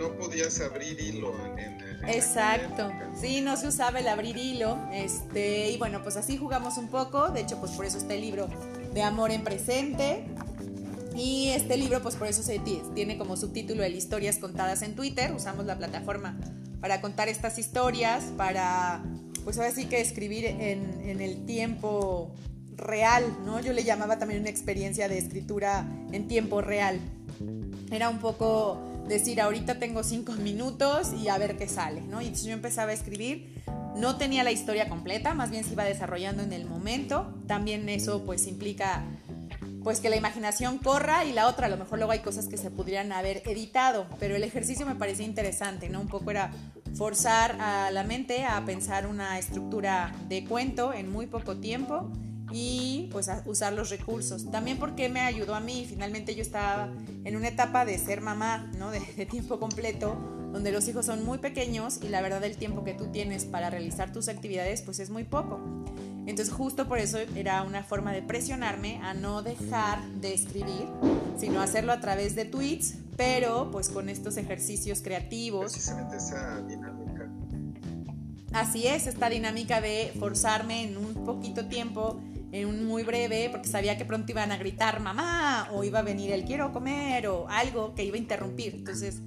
No 0.03 0.17
podías 0.17 0.61
abrir 0.61 1.01
hilo. 1.01 1.35
En, 1.57 1.79
Exacto, 2.09 2.91
sí, 3.19 3.41
no 3.41 3.57
se 3.57 3.69
usaba 3.69 4.01
el 4.01 4.09
abrir 4.09 4.37
hilo. 4.37 4.79
Este, 4.93 5.71
y 5.71 5.79
bueno, 5.79 6.03
pues 6.03 6.17
así 6.17 6.37
jugamos 6.37 6.77
un 6.77 6.89
poco. 6.89 7.29
De 7.29 7.41
hecho, 7.41 7.59
pues 7.61 7.73
por 7.73 7.87
eso 7.87 7.99
está 7.99 8.15
el 8.15 8.21
libro 8.21 8.49
de 8.93 9.03
Amor 9.03 9.31
en 9.31 9.45
Presente. 9.45 10.25
Y 11.15 11.51
este 11.51 11.77
libro, 11.77 12.03
pues 12.03 12.17
por 12.17 12.27
eso 12.27 12.43
se 12.43 12.59
tiene 12.59 13.19
como 13.19 13.37
subtítulo 13.37 13.85
el 13.85 13.95
Historias 13.95 14.39
contadas 14.39 14.83
en 14.83 14.97
Twitter. 14.97 15.33
Usamos 15.33 15.67
la 15.67 15.79
plataforma 15.79 16.37
para 16.81 17.01
contar 17.01 17.29
estas 17.29 17.59
historias, 17.59 18.25
para, 18.37 19.05
pues 19.45 19.57
ahora 19.59 19.71
sí 19.71 19.85
que 19.85 20.01
escribir 20.01 20.47
en, 20.47 21.01
en 21.05 21.21
el 21.21 21.45
tiempo 21.45 22.35
real, 22.77 23.25
¿no? 23.45 23.61
Yo 23.61 23.73
le 23.73 23.85
llamaba 23.85 24.19
también 24.19 24.41
una 24.41 24.51
experiencia 24.51 25.07
de 25.07 25.19
escritura 25.19 25.87
en 26.11 26.27
tiempo 26.27 26.61
real. 26.61 26.99
Era 27.93 28.09
un 28.09 28.19
poco 28.19 28.92
decir, 29.09 29.41
ahorita 29.41 29.79
tengo 29.79 30.03
cinco 30.03 30.33
minutos 30.43 31.13
y 31.13 31.29
a 31.29 31.39
ver 31.39 31.57
qué 31.57 31.69
sale, 31.69 32.03
¿no? 32.03 32.21
Y 32.21 32.27
entonces 32.27 32.47
yo 32.47 32.53
empezaba 32.53 32.91
a 32.91 32.95
escribir, 32.95 33.63
no 33.97 34.17
tenía 34.17 34.45
la 34.45 34.53
historia 34.53 34.89
completa, 34.89 35.35
más 35.35 35.51
bien 35.51 35.65
se 35.65 35.73
iba 35.73 35.85
desarrollando 35.85 36.43
en 36.43 36.53
el 36.53 36.67
momento, 36.67 37.35
también 37.47 37.89
eso 37.89 38.25
pues 38.25 38.47
implica 38.47 39.05
pues 39.83 40.01
que 40.01 40.09
la 40.09 40.17
imaginación 40.17 40.79
corra 40.79 41.25
y 41.25 41.33
la 41.33 41.49
otra, 41.49 41.67
a 41.67 41.71
lo 41.71 41.77
mejor 41.77 41.99
luego 41.99 42.13
hay 42.13 42.21
cosas 42.21 42.47
que 42.47 42.57
se 42.57 42.71
podrían 42.71 43.13
haber 43.13 43.43
editado, 43.47 44.07
pero 44.21 44.37
el 44.37 44.45
ejercicio 44.45 44.87
me 44.87 44.95
parecía 44.95 45.27
interesante, 45.27 45.89
¿no? 45.89 46.01
Un 46.01 46.09
poco 46.09 46.31
era 46.31 46.53
forzar 46.95 47.61
a 47.61 47.91
la 47.91 48.05
mente 48.05 48.45
a 48.45 48.65
pensar 48.65 49.07
una 49.07 49.39
estructura 49.39 50.13
de 50.29 50.45
cuento 50.45 50.93
en 50.93 51.11
muy 51.11 51.27
poco 51.27 51.57
tiempo 51.57 52.11
y 52.53 53.09
pues 53.11 53.31
usar 53.47 53.73
los 53.73 53.91
recursos. 53.91 54.51
También 54.51 54.79
porque 54.79 55.09
me 55.09 55.21
ayudó 55.21 55.55
a 55.55 55.61
mí, 55.61 55.87
finalmente 55.89 56.35
yo 56.35 56.43
estaba 56.43 56.89
en 57.25 57.37
una 57.37 57.49
etapa 57.49 57.85
de 57.85 57.99
ser 57.99 58.21
mamá, 58.21 58.71
¿no? 58.79 58.91
De, 58.91 59.01
de, 59.01 59.27
tiempo 59.27 59.59
completo, 59.59 60.17
donde 60.53 60.73
los 60.73 60.87
hijos 60.89 61.07
son 61.07 61.25
muy 61.25 61.39
pequeños 61.39 62.01
y 62.03 62.09
la 62.09 62.21
verdad 62.21 62.45
el 62.45 62.57
tiempo 62.57 62.85
que 62.85 62.95
tú 62.95 63.07
tienes 63.07 63.45
para 63.45 63.71
realizar 63.71 64.13
tus 64.13 64.29
actividades 64.29 64.83
pues 64.83 64.99
es 65.01 65.11
muy 65.11 65.25
poco. 65.25 65.61
Entonces 66.27 66.55
justo 66.55 66.87
por 66.87 66.99
eso 66.99 67.19
era 67.35 67.63
una 67.63 67.83
forma 67.83 68.13
de 68.13 68.23
presionarme 68.23 69.01
a 69.03 69.13
no 69.13 69.43
dejar 69.43 70.05
de 70.21 70.35
escribir, 70.35 70.87
sino 71.37 71.61
hacerlo 71.61 71.93
a 71.93 72.01
través 72.01 72.37
de 72.37 72.45
tweets, 72.45 72.95
pero 73.17 73.71
pues 73.73 73.89
con 73.89 74.09
estos 74.09 74.37
ejercicios 74.37 75.03
creativos. 75.03 75.73
Precisamente 75.73 76.17
esa 76.17 76.61
dinámica. 76.63 77.29
Así 78.53 78.87
es, 78.87 79.07
esta 79.07 79.29
dinámica 79.31 79.81
de 79.81 80.13
forzarme 80.19 80.85
en 80.85 80.97
un 80.97 81.25
poquito 81.25 81.67
tiempo, 81.67 82.21
en 82.53 82.69
un 82.69 82.87
muy 82.87 83.03
breve, 83.03 83.49
porque 83.51 83.69
sabía 83.69 83.97
que 83.97 84.05
pronto 84.05 84.31
iban 84.31 84.53
a 84.53 84.59
gritar 84.59 85.01
mamá 85.01 85.69
o 85.73 85.85
iba 85.85 86.01
a 86.01 86.03
venir 86.03 86.31
el 86.33 86.45
quiero 86.45 86.73
comer 86.73 87.27
o 87.27 87.49
algo 87.49 87.95
que 87.95 88.05
iba 88.05 88.17
a 88.17 88.19
interrumpir. 88.19 88.75
Entonces 88.75 89.21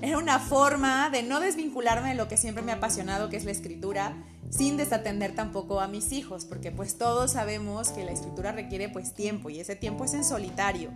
era 0.00 0.16
una 0.18 0.38
forma 0.40 1.10
de 1.10 1.22
no 1.22 1.38
desvincularme 1.38 2.08
de 2.08 2.14
lo 2.14 2.28
que 2.28 2.36
siempre 2.36 2.62
me 2.62 2.72
ha 2.72 2.76
apasionado, 2.76 3.28
que 3.28 3.36
es 3.36 3.44
la 3.44 3.50
escritura, 3.50 4.16
sin 4.50 4.76
desatender 4.76 5.34
tampoco 5.34 5.80
a 5.80 5.86
mis 5.86 6.12
hijos, 6.12 6.46
porque 6.46 6.72
pues 6.72 6.96
todos 6.96 7.32
sabemos 7.32 7.90
que 7.90 8.04
la 8.04 8.10
escritura 8.10 8.52
requiere 8.52 8.88
pues 8.88 9.14
tiempo 9.14 9.50
y 9.50 9.60
ese 9.60 9.76
tiempo 9.76 10.04
es 10.04 10.14
en 10.14 10.24
solitario. 10.24 10.90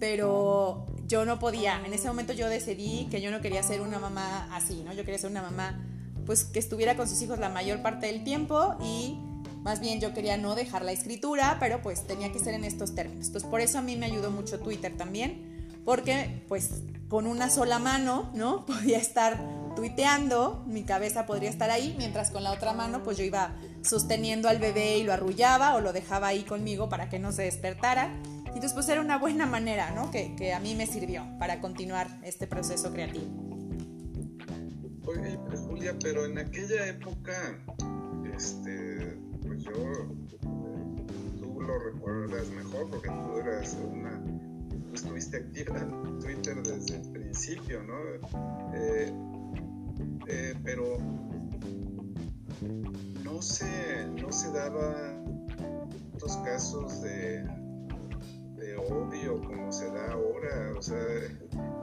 Pero 0.00 0.84
yo 1.06 1.24
no 1.24 1.38
podía, 1.38 1.80
en 1.86 1.94
ese 1.94 2.08
momento 2.08 2.32
yo 2.32 2.48
decidí 2.48 3.06
que 3.10 3.20
yo 3.20 3.30
no 3.30 3.40
quería 3.40 3.62
ser 3.62 3.80
una 3.80 4.00
mamá 4.00 4.48
así, 4.52 4.82
¿no? 4.84 4.92
Yo 4.92 5.04
quería 5.04 5.18
ser 5.18 5.30
una 5.30 5.42
mamá 5.42 5.80
pues 6.26 6.44
que 6.44 6.58
estuviera 6.58 6.96
con 6.96 7.08
sus 7.08 7.22
hijos 7.22 7.38
la 7.38 7.48
mayor 7.48 7.82
parte 7.82 8.06
del 8.06 8.24
tiempo 8.24 8.76
y 8.82 9.18
más 9.64 9.80
bien 9.80 9.98
yo 9.98 10.12
quería 10.12 10.36
no 10.36 10.54
dejar 10.54 10.84
la 10.84 10.92
escritura, 10.92 11.56
pero 11.58 11.80
pues 11.82 12.06
tenía 12.06 12.30
que 12.30 12.38
ser 12.38 12.54
en 12.54 12.64
estos 12.64 12.94
términos. 12.94 13.26
Entonces 13.26 13.50
por 13.50 13.60
eso 13.60 13.78
a 13.78 13.82
mí 13.82 13.96
me 13.96 14.06
ayudó 14.06 14.30
mucho 14.30 14.60
Twitter 14.60 14.94
también, 14.96 15.80
porque 15.84 16.44
pues 16.48 16.82
con 17.08 17.26
una 17.26 17.48
sola 17.48 17.78
mano, 17.78 18.30
¿no? 18.34 18.66
Podía 18.66 18.98
estar 18.98 19.40
tuiteando, 19.74 20.62
mi 20.68 20.84
cabeza 20.84 21.26
podría 21.26 21.50
estar 21.50 21.68
ahí, 21.70 21.96
mientras 21.98 22.30
con 22.30 22.44
la 22.44 22.52
otra 22.52 22.74
mano 22.74 23.02
pues 23.02 23.16
yo 23.16 23.24
iba 23.24 23.56
sosteniendo 23.82 24.48
al 24.48 24.58
bebé 24.58 24.98
y 24.98 25.02
lo 25.02 25.12
arrullaba 25.12 25.74
o 25.74 25.80
lo 25.80 25.92
dejaba 25.92 26.28
ahí 26.28 26.44
conmigo 26.44 26.88
para 26.88 27.08
que 27.08 27.18
no 27.18 27.32
se 27.32 27.42
despertara. 27.42 28.14
Y 28.44 28.58
entonces 28.58 28.74
pues 28.74 28.88
era 28.88 29.00
una 29.00 29.18
buena 29.18 29.46
manera, 29.46 29.90
¿no? 29.90 30.12
Que, 30.12 30.36
que 30.36 30.52
a 30.52 30.60
mí 30.60 30.76
me 30.76 30.86
sirvió 30.86 31.26
para 31.40 31.60
continuar 31.60 32.06
este 32.22 32.46
proceso 32.46 32.92
creativo. 32.92 33.26
Oye, 35.06 35.38
pues, 35.46 35.60
Julia, 35.60 35.94
pero 36.00 36.24
en 36.24 36.38
aquella 36.38 36.86
época, 36.86 37.58
este, 38.34 39.18
pues 39.20 39.23
yo, 39.64 39.72
tú 41.38 41.60
lo 41.60 41.78
recuerdas 41.78 42.48
mejor 42.50 42.88
porque 42.90 43.08
tú 43.08 43.38
eras 43.38 43.76
una, 43.90 44.22
estuviste 44.92 45.38
activa 45.38 45.78
en 45.78 46.18
Twitter 46.20 46.62
desde 46.62 46.96
el 46.96 47.10
principio, 47.12 47.82
¿no? 47.82 47.94
Eh, 48.74 49.12
eh, 50.26 50.54
pero 50.62 50.98
no 53.22 53.42
se, 53.42 54.06
no 54.20 54.30
se 54.32 54.52
daba 54.52 55.14
estos 56.12 56.36
casos 56.38 57.02
de, 57.02 57.44
de 58.56 58.76
odio 58.76 59.40
como 59.42 59.72
se 59.72 59.90
da 59.90 60.12
ahora, 60.12 60.74
o 60.78 60.82
sea, 60.82 60.98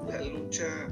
la 0.08 0.22
lucha 0.24 0.88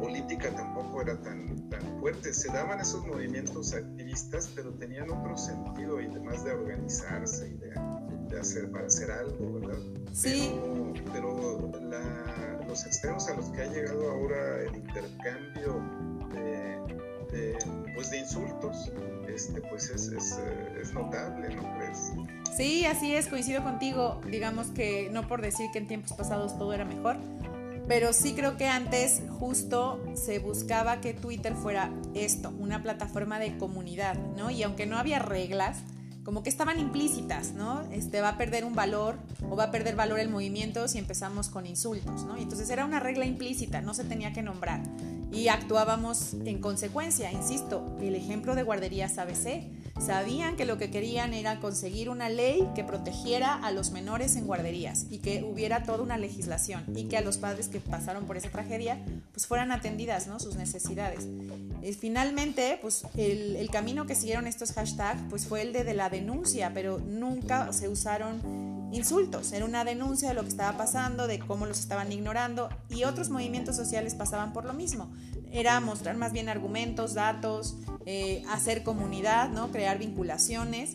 política 0.00 0.50
tampoco 0.54 1.02
era 1.02 1.20
tan, 1.20 1.68
tan 1.68 1.82
fuerte. 2.00 2.32
Se 2.32 2.48
daban 2.48 2.80
esos 2.80 3.06
movimientos 3.06 3.72
activistas, 4.12 4.52
pero 4.54 4.70
tenían 4.74 5.10
otro 5.10 5.36
sentido 5.36 6.00
y 6.00 6.06
además 6.06 6.44
de 6.44 6.52
organizarse 6.52 7.48
y 7.48 7.54
de, 7.54 8.38
hacer 8.38 8.70
para 8.70 8.86
hacer 8.86 9.10
algo, 9.10 9.60
¿verdad? 9.60 9.78
Sí. 10.12 10.54
Pero, 11.12 11.70
los 12.66 12.86
extremos 12.86 13.28
a 13.28 13.34
los 13.34 13.50
que 13.50 13.62
ha 13.62 13.66
llegado 13.66 14.10
ahora 14.10 14.62
el 14.62 14.76
intercambio 14.76 15.82
de, 16.32 17.58
pues 17.94 18.10
de 18.10 18.18
insultos, 18.18 18.90
este, 19.28 19.60
pues 19.60 19.90
es, 19.90 20.08
es, 20.08 20.38
es 20.80 20.94
notable, 20.94 21.54
¿no 21.54 21.62
crees? 21.76 22.12
Sí, 22.56 22.86
así 22.86 23.14
es, 23.14 23.26
coincido 23.26 23.62
contigo. 23.62 24.20
Digamos 24.30 24.68
que 24.68 25.10
no 25.10 25.28
por 25.28 25.42
decir 25.42 25.66
que 25.72 25.78
en 25.78 25.88
tiempos 25.88 26.14
pasados 26.14 26.56
todo 26.56 26.72
era 26.72 26.86
mejor, 26.86 27.18
pero 27.88 28.12
sí 28.12 28.34
creo 28.34 28.56
que 28.56 28.68
antes 28.68 29.22
justo 29.38 30.02
se 30.14 30.38
buscaba 30.38 31.00
que 31.00 31.14
Twitter 31.14 31.54
fuera 31.54 31.90
esto, 32.14 32.52
una 32.58 32.82
plataforma 32.82 33.38
de 33.38 33.56
comunidad, 33.58 34.16
¿no? 34.36 34.50
Y 34.50 34.62
aunque 34.62 34.86
no 34.86 34.98
había 34.98 35.18
reglas, 35.18 35.78
como 36.24 36.42
que 36.42 36.50
estaban 36.50 36.78
implícitas, 36.78 37.52
¿no? 37.52 37.82
Este 37.90 38.20
va 38.20 38.30
a 38.30 38.38
perder 38.38 38.64
un 38.64 38.74
valor 38.74 39.16
o 39.50 39.56
va 39.56 39.64
a 39.64 39.70
perder 39.70 39.96
valor 39.96 40.20
el 40.20 40.28
movimiento 40.28 40.86
si 40.86 40.98
empezamos 40.98 41.48
con 41.48 41.66
insultos, 41.66 42.24
¿no? 42.24 42.38
Y 42.38 42.42
entonces 42.42 42.70
era 42.70 42.84
una 42.84 43.00
regla 43.00 43.26
implícita, 43.26 43.80
no 43.80 43.92
se 43.94 44.04
tenía 44.04 44.32
que 44.32 44.42
nombrar 44.42 44.80
y 45.32 45.48
actuábamos 45.48 46.34
en 46.44 46.60
consecuencia, 46.60 47.32
insisto, 47.32 47.96
el 48.00 48.14
ejemplo 48.14 48.54
de 48.54 48.62
guarderías 48.62 49.18
ABC 49.18 49.64
Sabían 50.04 50.56
que 50.56 50.64
lo 50.64 50.78
que 50.78 50.90
querían 50.90 51.32
era 51.32 51.60
conseguir 51.60 52.10
una 52.10 52.28
ley 52.28 52.68
que 52.74 52.82
protegiera 52.82 53.54
a 53.54 53.70
los 53.70 53.92
menores 53.92 54.34
en 54.34 54.48
guarderías 54.48 55.06
y 55.10 55.18
que 55.18 55.44
hubiera 55.44 55.84
toda 55.84 56.02
una 56.02 56.18
legislación 56.18 56.84
y 56.96 57.04
que 57.04 57.16
a 57.16 57.20
los 57.20 57.38
padres 57.38 57.68
que 57.68 57.78
pasaron 57.78 58.26
por 58.26 58.36
esa 58.36 58.50
tragedia 58.50 58.98
pues 59.32 59.46
fueran 59.46 59.70
atendidas 59.70 60.26
¿no? 60.26 60.40
sus 60.40 60.56
necesidades. 60.56 61.28
Y 61.82 61.92
finalmente, 61.92 62.80
pues 62.82 63.04
el, 63.16 63.54
el, 63.54 63.70
camino 63.70 64.04
que 64.04 64.16
siguieron 64.16 64.48
estos 64.48 64.72
hashtags 64.72 65.22
pues 65.30 65.46
fue 65.46 65.62
el 65.62 65.72
de, 65.72 65.84
de 65.84 65.94
la 65.94 66.10
denuncia, 66.10 66.72
pero 66.74 66.98
nunca 66.98 67.72
se 67.72 67.88
usaron 67.88 68.90
insultos. 68.92 69.52
Era 69.52 69.64
una 69.64 69.84
denuncia 69.84 70.30
de 70.30 70.34
lo 70.34 70.42
que 70.42 70.48
estaba 70.48 70.76
pasando, 70.76 71.28
de 71.28 71.38
cómo 71.38 71.66
los 71.66 71.78
estaban 71.78 72.10
ignorando 72.10 72.68
y 72.88 73.04
otros 73.04 73.30
movimientos 73.30 73.76
sociales 73.76 74.16
pasaban 74.16 74.52
por 74.52 74.64
lo 74.64 74.72
mismo 74.72 75.12
era 75.52 75.80
mostrar 75.80 76.16
más 76.16 76.32
bien 76.32 76.48
argumentos, 76.48 77.14
datos, 77.14 77.76
eh, 78.06 78.42
hacer 78.50 78.82
comunidad, 78.82 79.50
¿no? 79.50 79.70
crear 79.70 79.98
vinculaciones. 79.98 80.92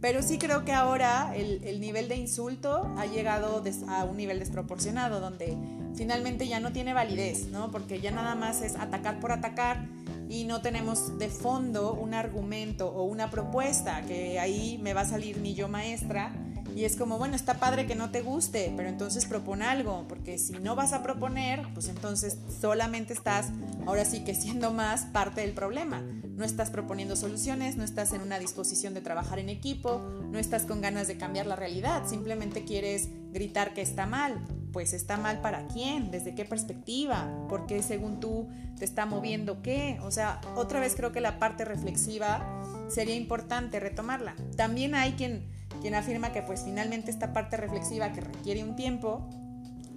Pero 0.00 0.22
sí 0.22 0.38
creo 0.38 0.64
que 0.64 0.72
ahora 0.72 1.34
el, 1.36 1.80
nivel 1.80 2.08
de 2.08 2.16
insulto 2.16 2.90
ha 2.96 3.04
llegado 3.04 3.62
a 3.88 4.04
un 4.04 4.16
nivel 4.16 4.38
desproporcionado, 4.38 5.20
donde 5.20 5.58
finalmente 5.94 6.48
ya 6.48 6.58
no 6.58 6.72
tiene 6.72 6.94
validez, 6.94 7.48
¿no? 7.48 7.70
porque 7.70 8.00
ya 8.00 8.10
nada 8.10 8.34
más 8.34 8.62
es 8.62 8.76
atacar 8.76 9.20
por 9.20 9.30
atacar 9.30 9.86
y 10.30 10.44
no 10.44 10.62
tenemos 10.62 11.18
de 11.18 11.28
fondo 11.28 11.92
un 11.92 12.14
argumento 12.14 12.88
o 12.88 13.04
una 13.04 13.30
propuesta, 13.30 14.00
que 14.02 14.38
ahí 14.38 14.78
me 14.82 14.94
va 14.94 15.02
a 15.02 15.06
salir 15.06 15.38
mi 15.38 15.54
yo 15.54 15.68
maestra 15.68 16.32
y 16.74 16.84
es 16.84 16.96
como, 16.96 17.18
bueno, 17.18 17.36
está 17.36 17.54
padre 17.54 17.86
que 17.86 17.94
no 17.94 18.10
te 18.10 18.22
guste, 18.22 18.72
pero 18.76 18.88
entonces 18.88 19.26
propon 19.26 19.62
algo, 19.62 20.06
porque 20.08 20.38
si 20.38 20.52
no 20.54 20.74
vas 20.74 20.92
a 20.92 21.02
proponer, 21.02 21.66
pues 21.74 21.88
entonces 21.88 22.38
solamente 22.60 23.12
estás, 23.12 23.48
ahora 23.86 24.04
sí 24.04 24.24
que 24.24 24.34
siendo 24.34 24.72
más 24.72 25.06
parte 25.06 25.40
del 25.40 25.52
problema. 25.52 26.02
No 26.36 26.44
estás 26.44 26.70
proponiendo 26.70 27.16
soluciones, 27.16 27.76
no 27.76 27.84
estás 27.84 28.12
en 28.12 28.22
una 28.22 28.38
disposición 28.38 28.94
de 28.94 29.02
trabajar 29.02 29.38
en 29.38 29.48
equipo, 29.48 30.00
no 30.30 30.38
estás 30.38 30.64
con 30.64 30.80
ganas 30.80 31.06
de 31.06 31.18
cambiar 31.18 31.46
la 31.46 31.56
realidad, 31.56 32.08
simplemente 32.08 32.64
quieres 32.64 33.08
gritar 33.32 33.74
que 33.74 33.82
está 33.82 34.06
mal. 34.06 34.40
Pues 34.72 34.92
está 34.92 35.16
mal 35.16 35.40
para 35.40 35.66
quién, 35.66 36.12
desde 36.12 36.36
qué 36.36 36.44
perspectiva, 36.44 37.28
por 37.48 37.66
qué 37.66 37.82
según 37.82 38.20
tú 38.20 38.48
te 38.78 38.84
está 38.84 39.04
moviendo 39.04 39.62
qué. 39.62 39.98
O 40.02 40.12
sea, 40.12 40.40
otra 40.54 40.78
vez 40.78 40.94
creo 40.94 41.10
que 41.10 41.20
la 41.20 41.40
parte 41.40 41.64
reflexiva 41.64 42.62
sería 42.88 43.16
importante 43.16 43.80
retomarla. 43.80 44.36
También 44.56 44.94
hay 44.94 45.14
quien 45.14 45.59
quien 45.80 45.94
afirma 45.94 46.32
que 46.32 46.42
pues 46.42 46.62
finalmente 46.64 47.10
esta 47.10 47.32
parte 47.32 47.56
reflexiva 47.56 48.12
que 48.12 48.20
requiere 48.20 48.64
un 48.64 48.76
tiempo, 48.76 49.28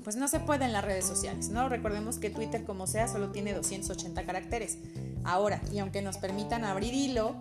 pues 0.03 0.15
no 0.15 0.27
se 0.27 0.39
puede 0.39 0.65
en 0.65 0.73
las 0.73 0.83
redes 0.83 1.05
sociales, 1.05 1.49
¿no? 1.49 1.69
Recordemos 1.69 2.19
que 2.19 2.29
Twitter 2.29 2.65
como 2.65 2.87
sea 2.87 3.07
solo 3.07 3.29
tiene 3.29 3.53
280 3.53 4.25
caracteres. 4.25 4.77
Ahora, 5.23 5.61
y 5.71 5.79
aunque 5.79 6.01
nos 6.01 6.17
permitan 6.17 6.65
abrir 6.65 6.93
hilo, 6.93 7.35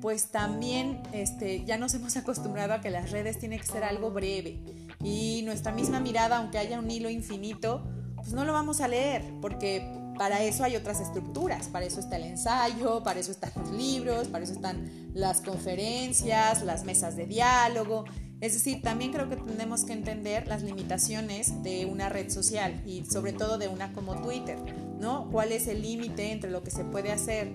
pues 0.00 0.28
también 0.28 1.02
este, 1.12 1.64
ya 1.64 1.76
nos 1.76 1.94
hemos 1.94 2.16
acostumbrado 2.16 2.74
a 2.74 2.80
que 2.80 2.90
las 2.90 3.10
redes 3.10 3.38
tienen 3.38 3.60
que 3.60 3.66
ser 3.66 3.84
algo 3.84 4.10
breve. 4.10 4.58
Y 5.02 5.42
nuestra 5.44 5.72
misma 5.72 6.00
mirada, 6.00 6.38
aunque 6.38 6.58
haya 6.58 6.78
un 6.78 6.90
hilo 6.90 7.10
infinito, 7.10 7.84
pues 8.16 8.32
no 8.32 8.44
lo 8.44 8.52
vamos 8.52 8.80
a 8.80 8.88
leer, 8.88 9.22
porque 9.42 10.05
para 10.16 10.42
eso 10.42 10.64
hay 10.64 10.76
otras 10.76 11.00
estructuras, 11.00 11.68
para 11.68 11.86
eso 11.86 12.00
está 12.00 12.16
el 12.16 12.24
ensayo, 12.24 13.02
para 13.02 13.20
eso 13.20 13.30
están 13.30 13.52
los 13.56 13.70
libros, 13.70 14.28
para 14.28 14.44
eso 14.44 14.52
están 14.52 15.10
las 15.14 15.40
conferencias, 15.40 16.62
las 16.62 16.84
mesas 16.84 17.16
de 17.16 17.26
diálogo. 17.26 18.04
Es 18.40 18.52
decir, 18.52 18.82
también 18.82 19.12
creo 19.12 19.30
que 19.30 19.36
tenemos 19.36 19.84
que 19.84 19.94
entender 19.94 20.46
las 20.46 20.62
limitaciones 20.62 21.62
de 21.62 21.86
una 21.86 22.10
red 22.10 22.30
social 22.30 22.82
y 22.84 23.04
sobre 23.06 23.32
todo 23.32 23.56
de 23.56 23.68
una 23.68 23.92
como 23.94 24.20
Twitter, 24.20 24.58
¿no? 25.00 25.30
¿Cuál 25.30 25.52
es 25.52 25.66
el 25.68 25.80
límite 25.80 26.32
entre 26.32 26.50
lo 26.50 26.62
que 26.62 26.70
se 26.70 26.84
puede 26.84 27.12
hacer? 27.12 27.50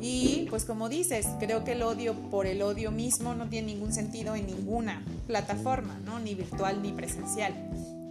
Y 0.00 0.46
pues 0.48 0.64
como 0.64 0.88
dices, 0.88 1.26
creo 1.40 1.64
que 1.64 1.72
el 1.72 1.82
odio 1.82 2.14
por 2.30 2.46
el 2.46 2.62
odio 2.62 2.92
mismo 2.92 3.34
no 3.34 3.48
tiene 3.48 3.74
ningún 3.74 3.92
sentido 3.92 4.36
en 4.36 4.46
ninguna 4.46 5.04
plataforma, 5.26 5.98
¿no? 6.04 6.20
Ni 6.20 6.36
virtual 6.36 6.82
ni 6.82 6.92
presencial. 6.92 7.54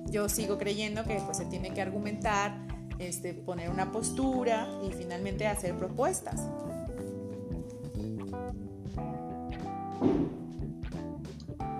Yo 0.09 0.27
sigo 0.27 0.57
creyendo 0.57 1.05
que 1.05 1.15
pues 1.25 1.37
se 1.37 1.45
tiene 1.45 1.73
que 1.73 1.81
argumentar 1.81 2.70
este, 3.01 3.33
poner 3.33 3.69
una 3.69 3.91
postura 3.91 4.67
y 4.83 4.91
finalmente 4.91 5.47
hacer 5.47 5.75
propuestas. 5.75 6.47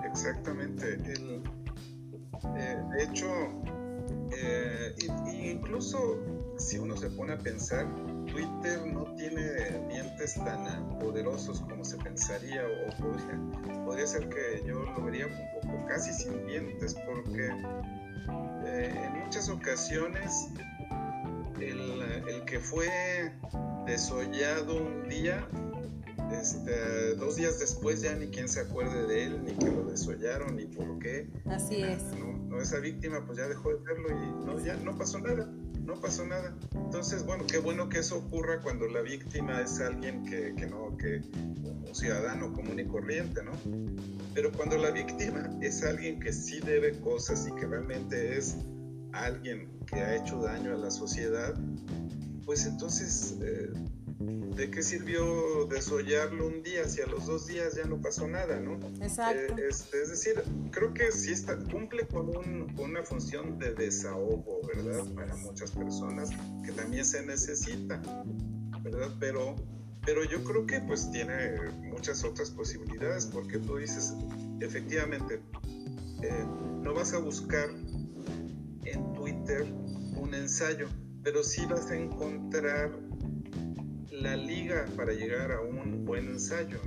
Exactamente. 0.04 0.98
Eh, 2.56 2.76
de 2.92 3.04
hecho, 3.04 3.26
eh, 4.30 4.94
incluso 5.32 6.18
si 6.58 6.78
uno 6.78 6.96
se 6.96 7.10
pone 7.10 7.32
a 7.32 7.38
pensar, 7.38 7.86
Twitter 8.26 8.86
no 8.86 9.04
tiene 9.14 9.42
dientes 9.88 10.34
tan 10.34 10.98
poderosos 10.98 11.60
como 11.60 11.84
se 11.84 11.96
pensaría 11.98 12.62
o 12.62 13.02
podría, 13.84 14.06
ser 14.06 14.28
que 14.28 14.62
yo 14.66 14.84
lo 14.84 15.04
vería 15.04 15.26
un 15.26 15.60
poco 15.60 15.86
casi 15.86 16.12
sin 16.12 16.46
dientes 16.46 16.94
porque 17.06 17.50
eh, 18.64 18.94
en 18.94 19.24
muchas 19.24 19.48
ocasiones 19.48 20.48
el, 21.70 22.02
el, 22.28 22.44
que 22.44 22.58
fue 22.58 23.32
desollado 23.86 24.76
un 24.76 25.08
día 25.08 25.48
este, 26.40 27.14
dos 27.16 27.36
días 27.36 27.58
después 27.58 28.00
ya 28.00 28.14
ni 28.14 28.28
quien 28.28 28.48
se 28.48 28.60
acuerde 28.60 29.06
de 29.06 29.24
él, 29.24 29.44
ni 29.44 29.52
que 29.52 29.70
lo 29.70 29.84
desollaron, 29.84 30.56
ni 30.56 30.66
por 30.66 30.98
qué. 30.98 31.28
Así 31.46 31.82
es. 31.82 32.02
No, 32.48 32.60
esa 32.60 32.78
víctima 32.78 33.24
pues 33.26 33.38
ya 33.38 33.48
dejó 33.48 33.70
de 33.70 33.76
verlo 33.76 34.08
y 34.10 34.46
no, 34.46 34.64
ya 34.64 34.76
no 34.76 34.96
pasó 34.96 35.18
nada, 35.18 35.46
no 35.84 36.00
pasó 36.00 36.26
nada. 36.26 36.56
Entonces, 36.74 37.24
bueno, 37.24 37.46
qué 37.46 37.58
bueno 37.58 37.88
que 37.88 37.98
eso 37.98 38.18
ocurra 38.18 38.60
cuando 38.60 38.86
la 38.88 39.02
víctima 39.02 39.60
es 39.60 39.80
alguien 39.80 40.24
que, 40.24 40.54
que 40.54 40.66
no, 40.66 40.96
que 40.96 41.22
un 41.86 41.94
ciudadano 41.94 42.52
común 42.52 42.78
y 42.78 42.86
corriente, 42.86 43.42
¿no? 43.42 43.52
Pero 44.34 44.52
cuando 44.52 44.78
la 44.78 44.90
víctima 44.90 45.50
es 45.60 45.82
alguien 45.82 46.20
que 46.20 46.32
sí 46.32 46.60
debe 46.60 46.98
cosas 47.00 47.46
y 47.46 47.54
que 47.54 47.66
realmente 47.66 48.38
es 48.38 48.56
alguien 49.12 49.68
que 49.86 49.96
ha 49.96 50.16
hecho 50.16 50.40
daño 50.40 50.74
a 50.74 50.78
la 50.78 50.90
sociedad, 50.90 51.54
pues 52.44 52.66
entonces... 52.66 53.36
Eh, 53.40 53.72
¿de 54.56 54.70
qué 54.70 54.82
sirvió 54.82 55.66
desollarlo 55.66 56.46
un 56.46 56.62
día 56.62 56.88
si 56.88 57.00
a 57.00 57.06
los 57.06 57.26
dos 57.26 57.46
días 57.46 57.74
ya 57.76 57.84
no 57.84 58.00
pasó 58.00 58.28
nada, 58.28 58.60
¿no? 58.60 58.78
Exacto. 59.02 59.56
Eh, 59.58 59.66
este, 59.68 60.02
es 60.02 60.10
decir, 60.10 60.42
creo 60.70 60.92
que 60.94 61.10
sí 61.10 61.32
está, 61.32 61.56
cumple 61.56 62.06
con, 62.06 62.30
una 62.78 63.02
función 63.02 63.58
de 63.58 63.74
desahogo, 63.74 64.60
¿verdad? 64.66 65.04
Para 65.14 65.34
muchas 65.36 65.70
personas 65.72 66.30
que 66.64 66.72
también 66.72 67.04
se 67.04 67.24
necesita, 67.24 68.00
¿verdad? 68.82 69.10
Pero, 69.18 69.56
pero 70.04 70.24
yo 70.24 70.42
creo 70.44 70.66
que 70.66 70.80
pues 70.80 71.10
tiene 71.10 71.70
muchas 71.90 72.22
otras 72.24 72.50
posibilidades 72.50 73.26
porque 73.26 73.58
tú 73.58 73.76
dices, 73.76 74.14
efectivamente, 74.60 75.40
eh, 76.22 76.44
no 76.82 76.94
vas 76.94 77.12
a 77.14 77.18
buscar 77.18 77.68
Twitter 79.52 79.72
un 80.16 80.34
ensayo, 80.34 80.88
pero 81.22 81.42
sí 81.42 81.66
vas 81.66 81.90
a 81.90 81.96
encontrar 81.96 82.90
la 84.10 84.36
liga 84.36 84.86
para 84.96 85.12
llegar 85.12 85.52
a 85.52 85.60
un 85.60 86.04
buen 86.04 86.28
ensayo, 86.28 86.78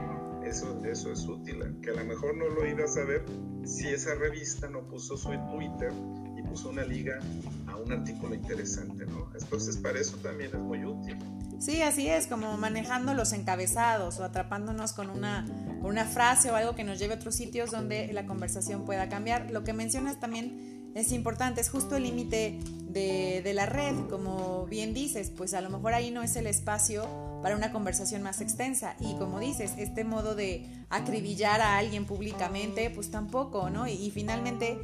Eso, 0.45 0.79
eso 0.85 1.11
es 1.11 1.25
útil, 1.25 1.59
que 1.81 1.89
a 1.89 1.93
lo 1.93 2.05
mejor 2.05 2.37
no 2.37 2.47
lo 2.47 2.67
ibas 2.67 2.97
a 2.97 3.03
ver 3.03 3.25
si 3.65 3.87
esa 3.87 4.13
revista 4.15 4.69
no 4.69 4.87
puso 4.87 5.17
su 5.17 5.29
Twitter 5.51 5.91
y 6.37 6.43
puso 6.43 6.69
una 6.69 6.85
liga 6.85 7.19
a 7.67 7.77
un 7.77 7.91
artículo 7.91 8.35
interesante, 8.35 9.05
¿no? 9.07 9.31
Entonces 9.33 9.77
para 9.77 9.99
eso 9.99 10.17
también 10.17 10.51
es 10.53 10.59
muy 10.59 10.85
útil. 10.85 11.17
Sí, 11.59 11.81
así 11.81 12.07
es, 12.07 12.27
como 12.27 12.57
manejando 12.57 13.13
los 13.13 13.33
encabezados 13.33 14.19
o 14.19 14.23
atrapándonos 14.23 14.93
con 14.93 15.09
una, 15.09 15.45
una 15.81 16.05
frase 16.05 16.51
o 16.51 16.55
algo 16.55 16.75
que 16.75 16.83
nos 16.83 16.99
lleve 16.99 17.15
a 17.15 17.17
otros 17.17 17.35
sitios 17.35 17.71
donde 17.71 18.11
la 18.13 18.27
conversación 18.27 18.85
pueda 18.85 19.09
cambiar. 19.09 19.49
Lo 19.51 19.63
que 19.63 19.73
mencionas 19.73 20.19
también 20.19 20.74
es 20.95 21.11
importante, 21.11 21.61
es 21.61 21.69
justo 21.69 21.97
el 21.97 22.03
límite 22.03 22.57
de, 22.87 23.51
la 23.53 23.65
red, 23.65 23.93
como 24.09 24.65
bien 24.67 24.93
dices, 24.93 25.29
pues 25.29 25.53
a 25.53 25.59
lo 25.59 25.69
mejor 25.69 25.93
ahí 25.93 26.09
no 26.09 26.23
es 26.23 26.37
el 26.37 26.47
espacio 26.47 27.05
para 27.45 27.55
una 27.55 27.71
conversación 27.71 28.23
más 28.23 28.41
extensa. 28.41 28.95
Y 28.99 29.13
como 29.19 29.39
dices, 29.39 29.73
este 29.77 30.03
modo 30.03 30.33
de 30.33 30.65
acribillar 30.89 31.61
a 31.61 31.77
alguien 31.77 32.05
públicamente, 32.05 32.89
pues 32.89 33.11
tampoco, 33.11 33.69
¿no? 33.69 33.87
Y, 33.87 34.09
finalmente 34.09 34.79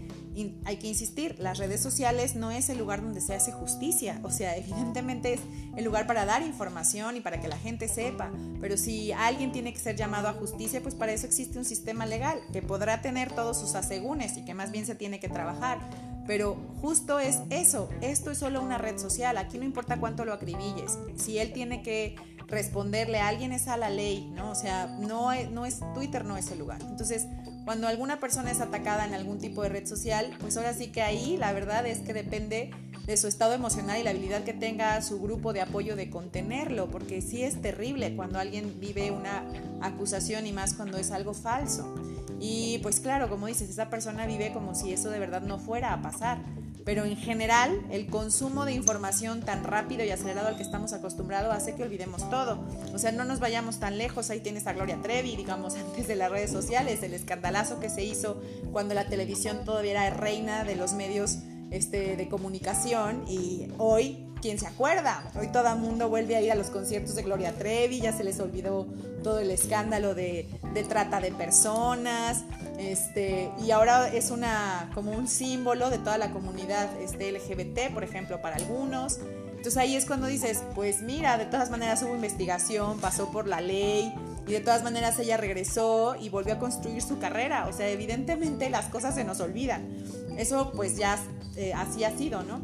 hay 0.65 0.77
que 0.77 0.85
insistir, 0.85 1.39
las 1.39 1.57
redes 1.57 1.81
sociales 1.81 2.35
no 2.35 2.51
es 2.51 2.69
el 2.69 2.77
lugar 2.77 3.01
donde 3.01 3.19
se 3.19 3.33
hace 3.33 3.51
justicia, 3.51 4.19
o 4.21 4.29
sea, 4.29 4.55
evidentemente 4.57 5.33
es 5.33 5.41
el 5.75 5.83
lugar 5.83 6.05
para 6.05 6.23
dar 6.25 6.43
información 6.43 7.17
y 7.17 7.21
para 7.21 7.41
que 7.41 7.47
la 7.47 7.57
gente 7.57 7.87
sepa, 7.87 8.29
pero 8.59 8.77
si 8.77 9.11
alguien 9.11 9.51
tiene 9.51 9.73
que 9.73 9.79
ser 9.79 9.95
llamado 9.95 10.27
a 10.27 10.33
justicia, 10.33 10.83
pues 10.83 10.93
para 10.93 11.13
eso 11.13 11.25
existe 11.25 11.57
un 11.57 11.65
sistema 11.65 12.05
legal 12.05 12.41
que 12.53 12.61
podrá 12.61 13.01
tener 13.01 13.31
todos 13.31 13.59
sus 13.59 13.73
asegúnes 13.73 14.37
y 14.37 14.45
que 14.45 14.53
más 14.53 14.71
bien 14.71 14.85
se 14.85 14.93
tiene 14.93 15.19
que 15.19 15.29
trabajar 15.29 15.79
pero 16.27 16.55
justo 16.81 17.19
es 17.19 17.39
eso, 17.49 17.89
esto 18.01 18.31
es 18.31 18.37
solo 18.37 18.61
una 18.61 18.77
red 18.77 18.97
social, 18.97 19.37
aquí 19.37 19.57
no 19.57 19.65
importa 19.65 19.99
cuánto 19.99 20.23
lo 20.23 20.33
acribilles, 20.33 20.97
si 21.15 21.39
él 21.39 21.51
tiene 21.51 21.81
que 21.81 22.15
responderle 22.51 23.19
a 23.19 23.27
alguien 23.29 23.51
es 23.51 23.67
a 23.67 23.77
la 23.77 23.89
ley, 23.89 24.29
¿no? 24.35 24.51
O 24.51 24.55
sea, 24.55 24.87
no 24.99 25.33
no 25.51 25.65
es 25.65 25.79
Twitter 25.93 26.25
no 26.25 26.37
es 26.37 26.51
el 26.51 26.59
lugar. 26.59 26.81
Entonces, 26.81 27.25
cuando 27.65 27.87
alguna 27.87 28.19
persona 28.19 28.51
es 28.51 28.59
atacada 28.59 29.05
en 29.05 29.13
algún 29.13 29.39
tipo 29.39 29.63
de 29.63 29.69
red 29.69 29.87
social, 29.87 30.35
pues 30.39 30.57
ahora 30.57 30.73
sí 30.73 30.87
que 30.87 31.01
ahí 31.01 31.37
la 31.37 31.53
verdad 31.53 31.85
es 31.85 31.99
que 31.99 32.13
depende 32.13 32.71
de 33.05 33.17
su 33.17 33.27
estado 33.27 33.53
emocional 33.53 33.99
y 33.99 34.03
la 34.03 34.11
habilidad 34.11 34.43
que 34.43 34.53
tenga 34.53 35.01
su 35.01 35.19
grupo 35.19 35.53
de 35.53 35.61
apoyo 35.61 35.95
de 35.95 36.09
contenerlo, 36.09 36.89
porque 36.89 37.21
sí 37.21 37.43
es 37.43 37.61
terrible 37.61 38.15
cuando 38.15 38.39
alguien 38.39 38.79
vive 38.79 39.11
una 39.11 39.43
acusación 39.81 40.45
y 40.45 40.51
más 40.51 40.73
cuando 40.73 40.97
es 40.97 41.11
algo 41.11 41.33
falso. 41.33 41.95
Y 42.39 42.79
pues 42.79 42.99
claro, 42.99 43.29
como 43.29 43.47
dices, 43.47 43.69
esa 43.69 43.89
persona 43.89 44.25
vive 44.25 44.51
como 44.53 44.75
si 44.75 44.91
eso 44.93 45.09
de 45.09 45.19
verdad 45.19 45.41
no 45.41 45.59
fuera 45.59 45.93
a 45.93 46.01
pasar. 46.01 46.39
Pero 46.85 47.05
en 47.05 47.15
general, 47.15 47.85
el 47.91 48.07
consumo 48.07 48.65
de 48.65 48.73
información 48.73 49.41
tan 49.41 49.63
rápido 49.63 50.03
y 50.03 50.09
acelerado 50.09 50.47
al 50.47 50.57
que 50.57 50.63
estamos 50.63 50.93
acostumbrados 50.93 51.53
hace 51.53 51.75
que 51.75 51.83
olvidemos 51.83 52.29
todo. 52.29 52.63
O 52.93 52.97
sea, 52.97 53.11
no 53.11 53.23
nos 53.23 53.39
vayamos 53.39 53.79
tan 53.79 53.97
lejos. 53.97 54.29
Ahí 54.29 54.39
tienes 54.39 54.67
a 54.67 54.73
Gloria 54.73 54.99
Trevi, 55.01 55.35
digamos, 55.35 55.75
antes 55.87 56.07
de 56.07 56.15
las 56.15 56.31
redes 56.31 56.51
sociales, 56.51 57.03
el 57.03 57.13
escandalazo 57.13 57.79
que 57.79 57.89
se 57.89 58.03
hizo 58.03 58.41
cuando 58.71 58.93
la 58.93 59.07
televisión 59.07 59.63
todavía 59.63 59.91
era 59.91 60.09
reina 60.09 60.63
de 60.63 60.75
los 60.75 60.93
medios 60.93 61.39
este, 61.71 62.15
de 62.17 62.27
comunicación 62.27 63.23
y 63.27 63.67
hoy, 63.77 64.27
¿quién 64.41 64.59
se 64.59 64.67
acuerda? 64.67 65.23
Hoy 65.39 65.47
todo 65.47 65.71
el 65.71 65.79
mundo 65.79 66.09
vuelve 66.09 66.35
a 66.35 66.41
ir 66.41 66.51
a 66.51 66.55
los 66.55 66.67
conciertos 66.67 67.15
de 67.15 67.23
Gloria 67.23 67.53
Trevi, 67.53 68.01
ya 68.01 68.11
se 68.11 68.23
les 68.23 68.39
olvidó 68.39 68.87
todo 69.23 69.39
el 69.39 69.51
escándalo 69.51 70.15
de, 70.15 70.49
trata 70.89 71.21
de 71.21 71.31
personas, 71.31 72.43
este, 72.77 73.51
y 73.63 73.71
ahora 73.71 74.07
es 74.07 74.31
una, 74.31 74.89
como 74.93 75.11
un 75.11 75.27
símbolo 75.27 75.89
de 75.89 75.99
toda 75.99 76.17
la 76.17 76.31
comunidad 76.31 76.89
este, 76.99 77.31
LGBT, 77.31 77.93
por 77.93 78.03
ejemplo, 78.03 78.41
para 78.41 78.55
algunos. 78.55 79.19
Entonces 79.49 79.77
ahí 79.77 79.95
es 79.95 80.05
cuando 80.05 80.25
dices, 80.25 80.63
pues 80.73 81.03
mira, 81.03 81.37
de 81.37 81.45
todas 81.45 81.69
maneras 81.69 82.01
hubo 82.01 82.15
investigación, 82.15 82.99
pasó 82.99 83.31
por 83.31 83.47
la 83.47 83.61
ley, 83.61 84.11
y 84.47 84.53
de 84.53 84.59
todas 84.59 84.83
maneras 84.83 85.19
ella 85.19 85.37
regresó 85.37 86.15
y 86.19 86.29
volvió 86.29 86.55
a 86.55 86.59
construir 86.59 87.03
su 87.03 87.19
carrera. 87.19 87.67
O 87.67 87.73
sea, 87.73 87.87
evidentemente 87.89 88.71
las 88.71 88.87
cosas 88.87 89.13
se 89.13 89.23
nos 89.23 89.39
olvidan. 89.39 89.87
Eso 90.35 90.71
pues 90.75 90.97
ya 90.97 91.19
eh, 91.57 91.73
así 91.75 92.03
ha 92.03 92.17
sido, 92.17 92.41
¿no? 92.41 92.59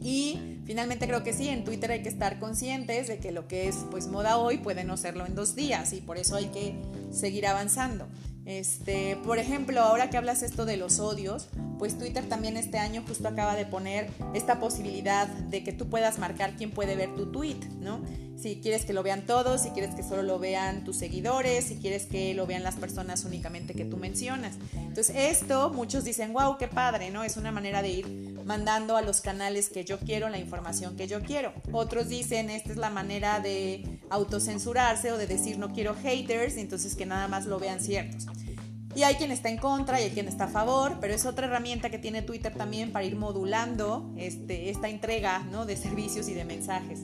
Y 0.00 0.53
finalmente 0.64 1.06
creo 1.06 1.22
que 1.22 1.32
sí, 1.32 1.48
en 1.48 1.64
Twitter 1.64 1.90
hay 1.92 2.02
que 2.02 2.08
estar 2.08 2.38
conscientes 2.38 3.08
de 3.08 3.18
que 3.18 3.32
lo 3.32 3.48
que 3.48 3.68
es 3.68 3.76
pues 3.90 4.06
moda 4.06 4.36
hoy 4.38 4.58
puede 4.58 4.84
no 4.84 4.96
serlo 4.96 5.26
en 5.26 5.34
dos 5.34 5.54
días 5.54 5.92
y 5.92 6.00
por 6.00 6.18
eso 6.18 6.36
hay 6.36 6.46
que 6.46 6.74
seguir 7.10 7.46
avanzando. 7.46 8.08
Este, 8.44 9.16
por 9.24 9.38
ejemplo, 9.38 9.80
ahora 9.80 10.10
que 10.10 10.18
hablas 10.18 10.42
esto 10.42 10.66
de 10.66 10.76
los 10.76 11.00
odios, 11.00 11.48
pues 11.78 11.98
Twitter 11.98 12.24
también 12.28 12.56
este 12.56 12.78
año 12.78 13.02
justo 13.06 13.28
acaba 13.28 13.56
de 13.56 13.66
poner 13.66 14.10
esta 14.34 14.60
posibilidad 14.60 15.26
de 15.26 15.64
que 15.64 15.72
tú 15.72 15.88
puedas 15.88 16.18
marcar 16.18 16.56
quién 16.56 16.70
puede 16.70 16.96
ver 16.96 17.14
tu 17.14 17.30
tweet, 17.32 17.60
¿no? 17.80 18.00
Si 18.36 18.56
quieres 18.60 18.84
que 18.84 18.92
lo 18.92 19.02
vean 19.02 19.26
todos, 19.26 19.62
si 19.62 19.70
quieres 19.70 19.94
que 19.94 20.02
solo 20.02 20.22
lo 20.22 20.38
vean 20.38 20.84
tus 20.84 20.96
seguidores, 20.96 21.64
si 21.64 21.76
quieres 21.76 22.06
que 22.06 22.34
lo 22.34 22.46
vean 22.46 22.62
las 22.62 22.74
personas 22.74 23.24
únicamente 23.24 23.74
que 23.74 23.84
tú 23.84 23.96
mencionas. 23.96 24.56
Entonces, 24.74 25.14
esto 25.16 25.70
muchos 25.70 26.04
dicen, 26.04 26.32
wow, 26.32 26.58
qué 26.58 26.68
padre, 26.68 27.10
¿no? 27.10 27.24
Es 27.24 27.36
una 27.36 27.52
manera 27.52 27.80
de 27.80 27.90
ir 27.90 28.34
mandando 28.44 28.96
a 28.96 29.02
los 29.02 29.20
canales 29.20 29.68
que 29.68 29.84
yo 29.84 29.98
quiero 29.98 30.28
la 30.28 30.38
información 30.38 30.96
que 30.96 31.06
yo 31.06 31.22
quiero. 31.22 31.52
Otros 31.72 32.08
dicen, 32.08 32.50
esta 32.50 32.72
es 32.72 32.76
la 32.76 32.90
manera 32.90 33.40
de 33.40 33.98
autocensurarse 34.10 35.12
o 35.12 35.16
de 35.16 35.26
decir 35.26 35.58
no 35.58 35.72
quiero 35.72 35.94
haters, 35.94 36.56
entonces 36.56 36.96
que 36.96 37.06
nada 37.06 37.28
más 37.28 37.46
lo 37.46 37.58
vean 37.58 37.80
ciertos. 37.80 38.26
Y 38.94 39.02
hay 39.02 39.16
quien 39.16 39.32
está 39.32 39.48
en 39.48 39.58
contra 39.58 40.00
y 40.00 40.04
hay 40.04 40.10
quien 40.10 40.28
está 40.28 40.44
a 40.44 40.48
favor, 40.48 40.98
pero 41.00 41.14
es 41.14 41.26
otra 41.26 41.46
herramienta 41.46 41.90
que 41.90 41.98
tiene 41.98 42.22
Twitter 42.22 42.54
también 42.54 42.92
para 42.92 43.04
ir 43.04 43.16
modulando 43.16 44.12
este, 44.16 44.70
esta 44.70 44.88
entrega 44.88 45.40
¿no? 45.50 45.66
de 45.66 45.76
servicios 45.76 46.28
y 46.28 46.34
de 46.34 46.44
mensajes. 46.44 47.00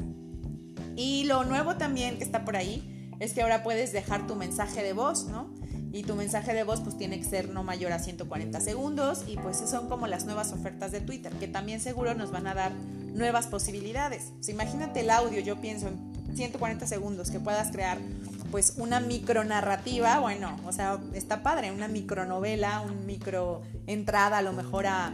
Y 0.97 1.25
lo 1.25 1.45
nuevo 1.45 1.77
también 1.77 2.19
que 2.19 2.25
está 2.25 2.45
por 2.45 2.57
ahí 2.57 3.11
es 3.19 3.33
que 3.33 3.43
ahora 3.43 3.63
puedes 3.63 3.93
dejar 3.93 4.27
tu 4.27 4.35
mensaje 4.35 4.83
de 4.83 4.93
voz, 4.93 5.25
¿no? 5.25 5.53
Y 5.93 6.05
tu 6.05 6.15
mensaje 6.15 6.55
de 6.55 6.63
voz 6.63 6.81
pues 6.81 6.97
tiene 6.97 7.19
que 7.19 7.25
ser 7.25 7.49
no 7.49 7.65
mayor 7.65 7.93
a 7.93 7.99
140 7.99 8.61
segundos 8.61 9.25
y 9.27 9.37
pues 9.37 9.59
son 9.59 9.89
como 9.89 10.07
las 10.07 10.25
nuevas 10.25 10.53
ofertas 10.53 10.93
de 10.93 11.01
Twitter, 11.01 11.33
que 11.33 11.49
también 11.49 11.81
seguro 11.81 12.15
nos 12.15 12.31
van 12.31 12.47
a 12.47 12.55
dar 12.55 12.73
nuevas 13.13 13.49
posibilidades. 13.49 14.33
imagínate 14.49 15.01
el 15.01 15.11
audio, 15.11 15.41
yo 15.41 15.61
pienso 15.61 15.89
en 15.89 16.37
140 16.37 16.87
segundos 16.87 17.31
que 17.31 17.41
puedas 17.41 17.73
crear 17.73 17.99
pues 18.51 18.75
una 18.77 19.01
micronarrativa, 19.01 20.19
bueno, 20.21 20.59
o 20.67 20.73
sea, 20.73 20.99
está 21.15 21.43
padre, 21.43 21.73
una 21.73 21.89
micronovela, 21.89 22.81
un 22.81 23.07
micro 23.07 23.63
entrada 23.87 24.39
a 24.39 24.43
lo 24.43 24.53
mejor 24.53 24.87
a, 24.87 25.13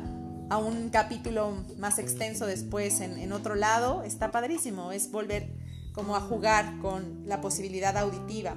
a 0.51 0.59
un 0.59 0.91
capítulo 0.91 1.65
más 1.79 1.99
extenso 1.99 2.47
después 2.47 3.01
en, 3.01 3.19
en 3.19 3.33
otro 3.33 3.55
lado, 3.55 4.03
está 4.03 4.31
padrísimo, 4.31 4.93
es 4.93 5.11
volver 5.11 5.49
como 5.93 6.17
a 6.17 6.21
jugar 6.21 6.79
con 6.81 7.27
la 7.27 7.41
posibilidad 7.41 7.97
auditiva. 7.97 8.57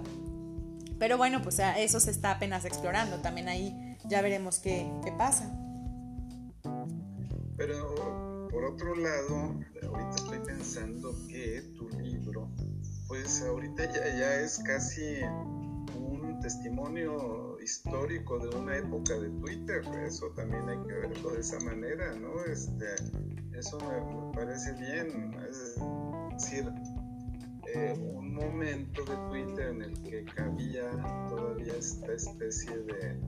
Pero 0.99 1.17
bueno, 1.17 1.41
pues 1.41 1.59
eso 1.77 1.99
se 1.99 2.11
está 2.11 2.31
apenas 2.31 2.65
explorando, 2.65 3.17
también 3.17 3.47
ahí 3.47 3.97
ya 4.05 4.21
veremos 4.21 4.59
qué, 4.59 4.91
qué 5.03 5.11
pasa. 5.13 5.49
Pero 7.55 8.47
por 8.51 8.65
otro 8.65 8.95
lado, 8.95 9.55
ahorita 9.87 10.15
estoy 10.15 10.39
pensando 10.39 11.15
que 11.27 11.61
tu 11.77 11.87
libro, 12.01 12.49
pues 13.09 13.41
ahorita 13.41 13.85
ya, 13.91 14.05
ya 14.17 14.35
es 14.41 14.59
casi 14.59 15.01
un 15.97 16.39
testimonio 16.41 17.57
histórico 17.59 18.37
de 18.37 18.55
una 18.55 18.77
época 18.77 19.17
de 19.19 19.29
Twitter, 19.41 19.81
eso 20.05 20.27
también 20.35 20.69
hay 20.69 20.77
que 20.87 20.93
verlo 20.93 21.31
de 21.31 21.39
esa 21.39 21.59
manera, 21.61 22.13
¿no? 22.13 22.45
Este, 22.45 22.85
eso 23.57 23.79
me, 23.79 24.33
parece 24.35 24.73
bien, 24.73 25.35
es 25.49 25.75
decir, 26.33 26.71
eh, 27.73 27.95
un 28.15 28.35
momento 28.35 29.03
de 29.03 29.15
Twitter 29.29 29.69
en 29.69 29.81
el 29.81 30.01
que 30.03 30.25
cabía 30.25 30.91
todavía 31.29 31.73
esta 31.77 32.13
especie 32.13 32.77
de, 32.77 33.19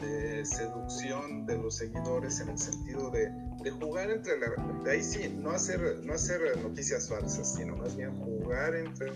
de 0.00 0.44
seducción 0.46 1.44
de 1.44 1.58
los 1.58 1.76
seguidores 1.76 2.40
en 2.40 2.48
el 2.48 2.58
sentido 2.58 3.10
de, 3.10 3.30
de 3.62 3.70
jugar 3.70 4.10
entre 4.10 4.38
la... 4.38 4.48
De 4.82 4.90
ahí 4.90 5.02
sí, 5.02 5.32
no 5.38 5.50
hacer, 5.50 6.00
no 6.02 6.14
hacer 6.14 6.40
noticias 6.62 7.08
falsas, 7.08 7.54
sino 7.54 7.76
más 7.76 7.96
bien 7.96 8.16
jugar 8.16 8.41
entre 8.52 9.12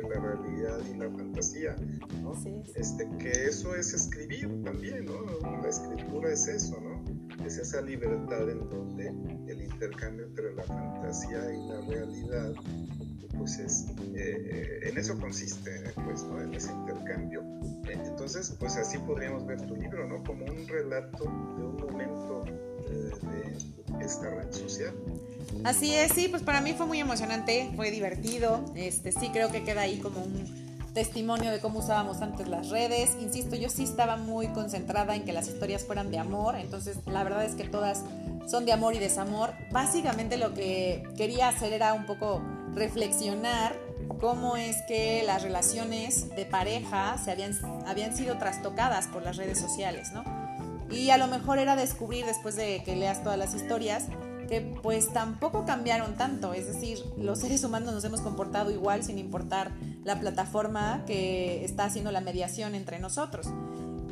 la 0.00 0.20
realidad 0.20 0.80
y 0.90 0.96
la 0.96 1.10
fantasía, 1.10 1.76
¿no? 2.22 2.32
Este, 2.74 3.08
que 3.18 3.30
eso 3.30 3.74
es 3.74 3.92
escribir 3.92 4.48
también, 4.64 5.04
¿no? 5.04 5.22
La 5.62 5.68
escritura 5.68 6.32
es 6.32 6.48
eso, 6.48 6.80
¿no? 6.80 7.04
Es 7.44 7.58
esa 7.58 7.80
libertad 7.82 8.48
en 8.48 8.68
donde 8.70 9.08
el 9.52 9.62
intercambio 9.62 10.26
entre 10.26 10.54
la 10.54 10.62
fantasía 10.64 11.52
y 11.52 11.68
la 11.68 11.80
realidad 11.82 12.54
pues 13.38 13.58
es, 13.58 13.86
eh, 14.14 14.80
en 14.82 14.98
eso 14.98 15.18
consiste, 15.18 15.82
pues, 16.04 16.22
¿no? 16.24 16.40
En 16.40 16.54
ese 16.54 16.70
intercambio. 16.72 17.42
Entonces, 17.88 18.54
pues 18.58 18.76
así 18.76 18.98
podríamos 18.98 19.46
ver 19.46 19.60
tu 19.66 19.74
libro, 19.74 20.06
¿no? 20.06 20.22
Como 20.22 20.44
un 20.44 20.68
relato 20.68 21.24
de 21.24 21.64
un 21.64 21.76
momento 21.76 22.44
de 22.92 24.04
esta 24.04 24.30
red 24.30 24.52
social. 24.52 24.94
Así 25.64 25.94
es, 25.94 26.12
sí, 26.12 26.28
pues 26.28 26.42
para 26.42 26.60
mí 26.60 26.72
fue 26.72 26.86
muy 26.86 27.00
emocionante, 27.00 27.70
fue 27.76 27.90
divertido, 27.90 28.64
este, 28.74 29.12
sí 29.12 29.30
creo 29.32 29.50
que 29.50 29.62
queda 29.62 29.82
ahí 29.82 29.98
como 29.98 30.20
un 30.20 30.62
testimonio 30.92 31.50
de 31.50 31.60
cómo 31.60 31.78
usábamos 31.78 32.20
antes 32.20 32.48
las 32.48 32.68
redes. 32.68 33.16
Insisto, 33.20 33.56
yo 33.56 33.68
sí 33.68 33.84
estaba 33.84 34.16
muy 34.16 34.48
concentrada 34.48 35.14
en 35.14 35.24
que 35.24 35.32
las 35.32 35.48
historias 35.48 35.84
fueran 35.84 36.10
de 36.10 36.18
amor, 36.18 36.56
entonces 36.56 36.98
la 37.06 37.22
verdad 37.24 37.44
es 37.44 37.54
que 37.54 37.64
todas 37.64 38.02
son 38.46 38.64
de 38.64 38.72
amor 38.72 38.94
y 38.94 38.98
desamor. 38.98 39.52
Básicamente 39.70 40.36
lo 40.36 40.52
que 40.54 41.02
quería 41.16 41.48
hacer 41.48 41.72
era 41.72 41.94
un 41.94 42.06
poco 42.06 42.42
reflexionar 42.74 43.76
cómo 44.20 44.56
es 44.56 44.76
que 44.88 45.22
las 45.24 45.42
relaciones 45.42 46.30
de 46.34 46.44
pareja 46.44 47.16
se 47.18 47.30
habían, 47.30 47.52
habían 47.86 48.16
sido 48.16 48.38
trastocadas 48.38 49.06
por 49.06 49.22
las 49.22 49.36
redes 49.36 49.60
sociales, 49.60 50.12
¿no? 50.12 50.41
Y 50.92 51.10
a 51.10 51.18
lo 51.18 51.26
mejor 51.26 51.58
era 51.58 51.76
descubrir 51.76 52.26
después 52.26 52.56
de 52.56 52.82
que 52.84 52.96
leas 52.96 53.22
todas 53.22 53.38
las 53.38 53.54
historias 53.54 54.06
que 54.48 54.60
pues 54.60 55.12
tampoco 55.12 55.64
cambiaron 55.64 56.14
tanto, 56.16 56.52
es 56.52 56.66
decir, 56.66 56.98
los 57.16 57.38
seres 57.38 57.64
humanos 57.64 57.94
nos 57.94 58.04
hemos 58.04 58.20
comportado 58.20 58.70
igual 58.70 59.02
sin 59.02 59.18
importar 59.18 59.70
la 60.04 60.20
plataforma 60.20 61.04
que 61.06 61.64
está 61.64 61.84
haciendo 61.84 62.12
la 62.12 62.20
mediación 62.20 62.74
entre 62.74 62.98
nosotros. 62.98 63.46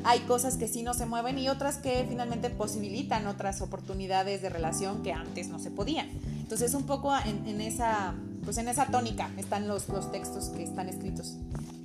Hay 0.02 0.20
cosas 0.20 0.56
que 0.56 0.66
sí 0.66 0.82
no 0.82 0.94
se 0.94 1.04
mueven 1.04 1.38
y 1.38 1.50
otras 1.50 1.76
que 1.76 2.06
finalmente 2.08 2.48
posibilitan 2.48 3.26
otras 3.26 3.60
oportunidades 3.60 4.40
de 4.40 4.48
relación 4.48 5.02
que 5.02 5.12
antes 5.12 5.48
no 5.48 5.58
se 5.58 5.70
podían. 5.70 6.08
Entonces 6.40 6.72
un 6.72 6.84
poco 6.84 7.12
en, 7.26 7.60
esa, 7.60 8.14
pues 8.42 8.56
en 8.56 8.68
esa 8.68 8.86
tónica 8.86 9.30
están 9.36 9.68
los, 9.68 9.90
los 9.90 10.10
textos 10.10 10.48
que 10.48 10.62
están 10.62 10.88
escritos 10.88 11.36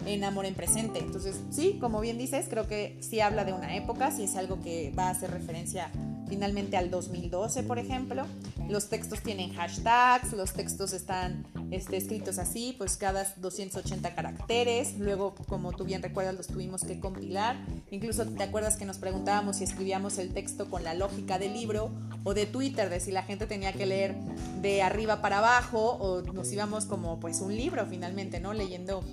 en 0.06 0.24
Amor 0.24 0.46
en 0.46 0.56
Presente. 0.56 1.00
Entonces 1.00 1.40
sí, 1.52 1.78
como 1.80 2.00
bien 2.02 2.18
dices, 2.18 2.48
creo 2.50 2.68
que 2.68 2.98
sí 3.02 3.20
habla 3.20 3.46
de 3.46 3.54
una 3.54 3.76
época, 3.76 4.12
sí 4.12 4.24
es 4.24 4.36
algo 4.36 4.62
que 4.62 4.94
va 4.98 5.08
a 5.08 5.10
hacer 5.12 5.32
referencia 5.32 5.92
finalmente 6.28 6.78
al 6.78 6.90
2012, 6.90 7.64
por 7.64 7.80
ejemplo. 7.80 8.26
Los 8.68 8.90
textos 8.90 9.22
tienen 9.22 9.54
hashtags, 9.54 10.34
los 10.34 10.54
textos 10.54 10.94
están 10.94 11.46
este, 11.72 11.98
escritos 11.98 12.40
así, 12.40 12.74
pues 12.78 12.98
cada 12.98 13.26
280 13.38 14.16
caracteres. 14.16 14.98
Luego, 14.98 15.36
como 15.48 15.72
tú 15.72 15.84
bien 15.84 16.02
recuerdas, 16.02 16.36
los 16.36 16.48
tuvimos 16.48 16.84
que 16.84 17.00
compilar. 17.00 17.58
Incluso 17.92 18.26
te 18.26 18.44
acuerdas 18.44 18.76
que 18.76 18.86
nos 18.86 18.98
preguntábamos 18.98 19.58
si 19.58 19.64
escribíamos 19.64 20.18
el 20.18 20.34
texto 20.34 20.70
con 20.70 20.84
la 20.84 20.94
lógica 20.94 21.38
del 21.38 21.54
libro 21.54 21.92
o 22.24 22.34
de 22.34 22.46
Twitter, 22.46 22.90
de 22.90 23.00
si 23.00 23.12
la 23.12 23.24
gente 23.24 23.46
tenía 23.46 23.74
que 23.74 23.86
leer 23.86 24.16
de 24.62 24.82
arriba 24.82 25.22
para 25.22 25.38
abajo 25.38 25.92
o 26.00 26.22
nos 26.22 26.52
íbamos 26.52 26.86
como 26.86 27.20
pues 27.20 27.42
un 27.42 27.56
libro 27.56 27.86
finalmente, 27.86 28.40
¿no? 28.40 28.54
Leyendo 28.54 29.04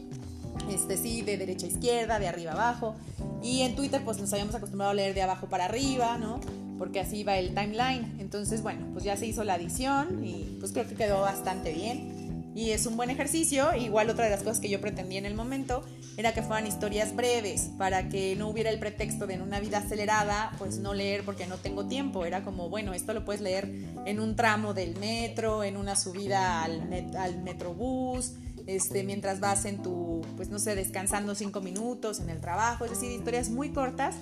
este 0.71 0.97
sí, 0.97 1.23
de 1.23 1.37
derecha 1.37 1.67
a 1.67 1.71
izquierda, 1.71 2.19
de 2.19 2.29
arriba 2.29 2.53
a 2.53 2.55
abajo. 2.55 2.95
Y 3.43 3.63
en 3.63 3.75
Twitter 3.75 4.03
pues 4.05 4.19
nos 4.19 4.33
habíamos 4.33 4.55
acostumbrado 4.55 4.93
a 4.93 4.95
leer 4.95 5.15
de 5.15 5.23
abajo 5.23 5.49
para 5.49 5.65
arriba, 5.65 6.19
¿no? 6.19 6.41
porque 6.83 6.99
así 6.99 7.19
iba 7.19 7.39
el 7.39 7.55
timeline. 7.55 8.17
Entonces, 8.19 8.61
bueno, 8.61 8.89
pues 8.93 9.05
ya 9.05 9.17
se 9.17 9.25
hizo 9.25 9.45
la 9.45 9.55
edición 9.55 10.25
y 10.25 10.57
pues 10.59 10.73
creo 10.73 10.89
que 10.89 10.97
quedó 10.97 11.21
bastante 11.21 11.73
bien. 11.73 12.51
Y 12.57 12.71
es 12.71 12.87
un 12.87 12.97
buen 12.97 13.09
ejercicio. 13.09 13.73
Igual 13.77 14.11
otra 14.11 14.25
de 14.25 14.33
las 14.33 14.41
cosas 14.41 14.59
que 14.59 14.69
yo 14.69 14.81
pretendía 14.81 15.21
en 15.21 15.27
el 15.27 15.37
momento 15.37 15.85
era 16.17 16.35
que 16.35 16.43
fueran 16.43 16.67
historias 16.67 17.15
breves, 17.15 17.71
para 17.79 18.09
que 18.09 18.35
no 18.35 18.49
hubiera 18.49 18.69
el 18.69 18.81
pretexto 18.81 19.29
de 19.29 19.35
en 19.35 19.43
una 19.43 19.61
vida 19.61 19.79
acelerada, 19.79 20.51
pues 20.59 20.79
no 20.79 20.93
leer 20.93 21.25
porque 21.25 21.47
no 21.47 21.57
tengo 21.57 21.87
tiempo. 21.87 22.27
Era 22.27 22.43
como, 22.43 22.69
bueno, 22.69 22.95
esto 22.95 23.15
lo 23.15 23.25
puedes 23.25 23.41
leer 23.41 23.71
en 24.05 24.19
un 24.19 24.35
tramo 24.35 24.75
del 24.75 24.97
metro, 24.99 25.63
en 25.63 25.77
una 25.77 25.95
subida 25.95 26.65
al, 26.65 27.15
al 27.17 27.43
metrobús, 27.45 28.33
este, 28.67 29.05
mientras 29.05 29.41
vas 29.41 29.65
en 29.65 29.83
tu, 29.83 30.23
pues 30.37 30.49
no 30.49 30.59
sé, 30.59 30.75
descansando 30.75 31.35
cinco 31.35 31.61
minutos 31.61 32.21
en 32.21 32.31
el 32.31 32.41
trabajo, 32.41 32.85
es 32.85 32.91
decir, 32.93 33.11
historias 33.11 33.51
muy 33.51 33.71
cortas, 33.71 34.17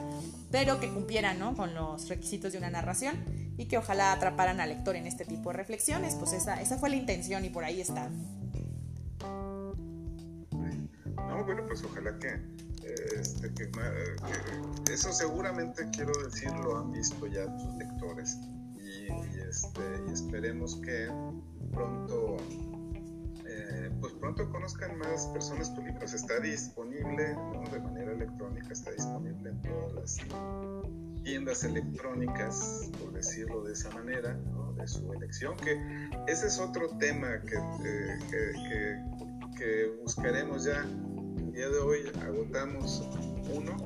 pero 0.51 0.81
que 0.81 0.89
cumplieran 0.89 1.39
¿no? 1.39 1.55
con 1.55 1.75
los 1.75 2.09
requisitos 2.09 2.53
de 2.53 2.59
una 2.59 2.71
narración 2.71 3.17
y 3.57 3.67
que 3.67 3.79
ojalá 3.79 4.13
atraparan 4.13 4.61
al 4.61 4.71
lector 4.71 4.97
en 4.97 5.07
este 5.07 5.25
tipo 5.25 5.51
de 5.51 5.57
reflexiones, 5.57 6.15
pues 6.15 6.33
esa, 6.33 6.61
esa 6.61 6.79
fue 6.79 6.91
la 6.91 6.97
intención 6.97 7.45
y 7.45 7.51
por 7.51 7.65
ahí 7.65 7.81
está. 7.81 8.09
No, 11.29 11.45
bueno, 11.45 11.63
pues 11.67 11.83
ojalá 11.85 12.19
que, 12.19 12.41
este, 13.19 13.53
que, 13.55 13.71
eso 14.93 15.13
seguramente 15.13 15.87
quiero 15.93 16.13
decir 16.25 16.51
lo 16.65 16.79
han 16.79 16.93
visto 16.93 17.27
ya 17.27 17.47
tus 17.57 17.75
lectores 17.77 18.39
y, 18.75 19.07
este, 19.49 19.81
y 20.09 20.13
esperemos 20.13 20.77
que 20.77 21.09
pronto 21.73 22.39
pues 24.01 24.13
pronto 24.15 24.51
conozcan 24.51 24.99
más 24.99 25.27
personas 25.27 25.75
tu 25.75 25.83
libro. 25.83 26.05
Está 26.05 26.41
disponible 26.41 27.37
de 27.73 27.81
manera 27.81 28.13
electrónica, 28.13 28.69
está 28.73 28.91
disponible 28.93 29.51
en 29.51 29.63
todas 29.63 29.93
las 29.95 30.19
tiendas 31.23 31.65
electrónicas, 31.65 32.91
por 32.99 33.13
decirlo 33.13 33.63
de 33.65 33.73
esa 33.73 33.91
manera, 33.91 34.37
de 34.77 34.89
su 34.89 35.13
elección, 35.13 35.57
que 35.57 35.79
ese 36.27 36.47
es 36.47 36.59
otro 36.59 36.89
tema 36.99 37.41
que, 37.43 37.57
que, 38.31 39.03
que, 39.59 39.87
buscaremos 40.03 40.65
ya. 40.65 40.83
El 41.37 41.53
día 41.53 41.69
de 41.69 41.79
hoy 41.79 41.99
agotamos 42.23 43.07
uno, 43.55 43.77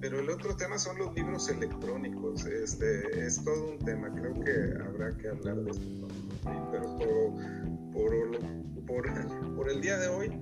pero 0.00 0.20
el 0.20 0.28
otro 0.28 0.54
tema 0.56 0.78
son 0.78 0.98
los 0.98 1.14
libros 1.14 1.48
electrónicos. 1.48 2.44
Este, 2.44 3.24
es 3.24 3.42
todo 3.42 3.72
un 3.72 3.78
tema, 3.78 4.12
creo 4.12 4.34
que 4.34 4.82
habrá 4.84 5.16
que 5.16 5.28
hablar 5.28 5.56
de 5.56 5.70
esto. 5.70 6.08
Pero 6.70 6.98
por, 6.98 7.32
por, 7.92 8.38
por, 8.86 9.06
por 9.62 9.70
el 9.70 9.80
día 9.80 9.96
de 9.96 10.08
hoy. 10.08 10.32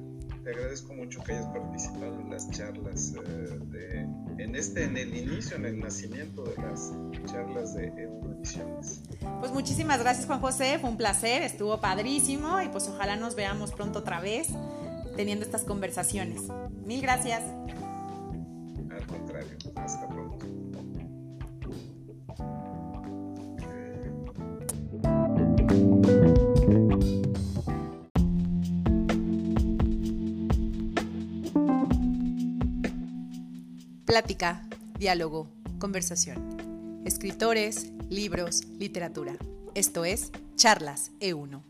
Te 0.44 0.50
agradezco 0.50 0.94
mucho 0.94 1.22
que 1.22 1.32
hayas 1.32 1.44
participado 1.48 2.18
en 2.20 2.30
las 2.30 2.50
charlas, 2.50 3.12
eh, 3.14 3.58
de, 3.66 4.42
en 4.42 4.56
este, 4.56 4.84
en 4.84 4.96
el 4.96 5.14
inicio, 5.14 5.56
en 5.56 5.66
el 5.66 5.78
nacimiento 5.78 6.42
de 6.44 6.56
las 6.62 6.90
charlas 7.30 7.74
de 7.74 7.88
Eurovisiones. 7.88 9.02
Pues 9.40 9.52
muchísimas 9.52 10.00
gracias 10.00 10.24
Juan 10.24 10.40
José, 10.40 10.78
fue 10.78 10.88
un 10.88 10.96
placer, 10.96 11.42
estuvo 11.42 11.78
padrísimo 11.82 12.62
y 12.62 12.68
pues 12.70 12.88
ojalá 12.88 13.16
nos 13.16 13.34
veamos 13.34 13.72
pronto 13.72 13.98
otra 13.98 14.20
vez 14.20 14.48
teniendo 15.16 15.44
estas 15.44 15.64
conversaciones. 15.64 16.44
Mil 16.86 17.02
gracias. 17.02 17.42
Plática, 34.20 34.66
diálogo, 34.98 35.48
conversación. 35.78 37.02
Escritores, 37.06 37.90
libros, 38.10 38.66
literatura. 38.78 39.38
Esto 39.74 40.04
es 40.04 40.30
Charlas 40.56 41.12
E1. 41.20 41.69